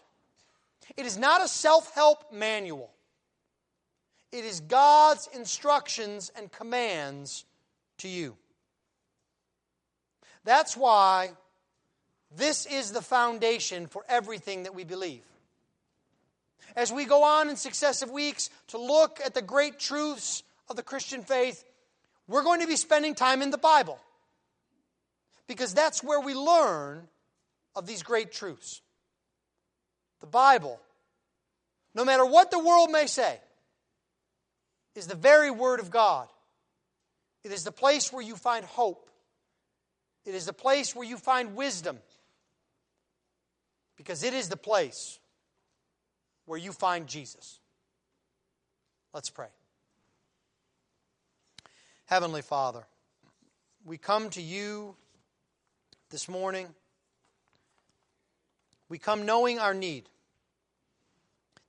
It 0.97 1.07
is 1.07 1.16
not 1.16 1.43
a 1.43 1.49
self 1.49 1.93
help 1.95 2.32
manual, 2.32 2.91
it 4.32 4.45
is 4.45 4.61
God's 4.61 5.28
instructions 5.34 6.30
and 6.37 6.51
commands 6.53 7.45
to 7.99 8.09
you. 8.09 8.37
That's 10.45 10.76
why 10.76 11.30
this 12.37 12.66
is 12.66 12.93
the 12.93 13.03
foundation 13.03 13.87
for 13.87 14.05
everything 14.09 14.64
that 14.64 14.74
we 14.74 14.84
believe. 14.84 15.22
As 16.76 16.93
we 16.93 17.05
go 17.05 17.24
on 17.24 17.49
in 17.49 17.57
successive 17.57 18.11
weeks 18.11 18.51
to 18.68 18.78
look 18.78 19.20
at 19.24 19.34
the 19.34 19.43
great 19.43 19.78
truths 19.78 20.43
of 20.68 20.76
the 20.76 20.82
Christian 20.82 21.22
faith, 21.22 21.64
we're 22.28 22.43
going 22.43 22.61
to 22.61 22.66
be 22.66 22.76
spending 22.76 23.14
time 23.14 23.43
in 23.43 23.51
the 23.51 23.59
Bible 23.59 23.99
because 25.47 25.72
that's 25.72 26.03
where 26.03 26.20
we 26.20 26.34
learn 26.34 27.09
of 27.74 27.87
these 27.87 28.03
great 28.03 28.32
truths. 28.32 28.82
The 30.21 30.27
Bible, 30.27 30.81
no 31.95 32.05
matter 32.05 32.25
what 32.25 32.51
the 32.51 32.59
world 32.59 32.91
may 32.91 33.07
say, 33.07 33.39
is 34.95 35.07
the 35.07 35.14
very 35.14 35.51
Word 35.51 35.81
of 35.81 35.91
God. 35.91 36.29
It 37.45 37.53
is 37.53 37.64
the 37.64 37.73
place 37.73 38.12
where 38.12 38.23
you 38.23 38.35
find 38.35 38.64
hope. 38.64 39.11
It 40.25 40.35
is 40.35 40.47
the 40.47 40.53
place 40.53 40.97
where 40.97 41.07
you 41.07 41.17
find 41.17 41.55
wisdom. 41.55 41.99
Because 43.97 44.23
it 44.25 44.35
is 44.35 44.49
the 44.49 44.57
place 44.57 45.19
where 46.47 46.59
you 46.59 46.73
find 46.73 47.07
Jesus. 47.07 47.61
Let's 49.12 49.31
pray. 49.31 49.49
Heavenly 52.07 52.43
Father, 52.43 52.87
we 53.85 53.99
come 53.99 54.31
to 54.31 54.43
you 54.43 54.97
this 56.11 56.29
morning. 56.29 56.69
We 58.89 58.99
come 58.99 59.26
knowing 59.26 59.59
our 59.59 59.74
need, 59.74 60.09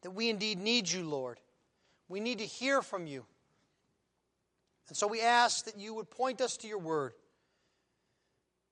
that 0.04 0.12
we 0.12 0.30
indeed 0.30 0.60
need 0.60 0.92
you, 0.92 1.04
Lord. 1.04 1.40
We 2.08 2.20
need 2.20 2.40
to 2.40 2.46
hear 2.46 2.82
from 2.82 3.08
you. 3.08 3.26
And 4.88 4.96
so 4.96 5.08
we 5.08 5.22
ask 5.22 5.66
that 5.66 5.78
you 5.78 5.94
would 5.96 6.10
point 6.10 6.40
us 6.42 6.58
to 6.58 6.68
your 6.68 6.78
word. 6.78 7.14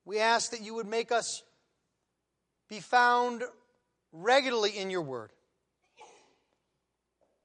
We 0.06 0.20
ask 0.20 0.52
that 0.52 0.62
you 0.62 0.76
would 0.76 0.88
make 0.88 1.12
us 1.12 1.44
be 2.70 2.80
found 2.80 3.44
regularly 4.14 4.78
in 4.78 4.90
your 4.90 5.02
word, 5.02 5.32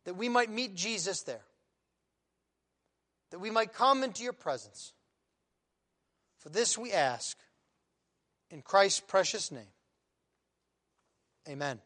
that 0.05 0.17
we 0.17 0.29
might 0.29 0.51
meet 0.51 0.75
Jesus 0.75 1.23
there, 1.23 1.43
that 3.31 3.39
we 3.41 3.51
might 3.51 3.73
come 3.73 4.05
into 4.05 4.23
your 4.23 4.33
presence. 4.33 4.93
For 6.39 6.49
this 6.49 6.79
we 6.79 6.93
ask 6.93 7.37
in 8.51 8.63
Christ's 8.63 9.01
precious 9.01 9.51
name. 9.51 9.73
Amen. 11.51 11.81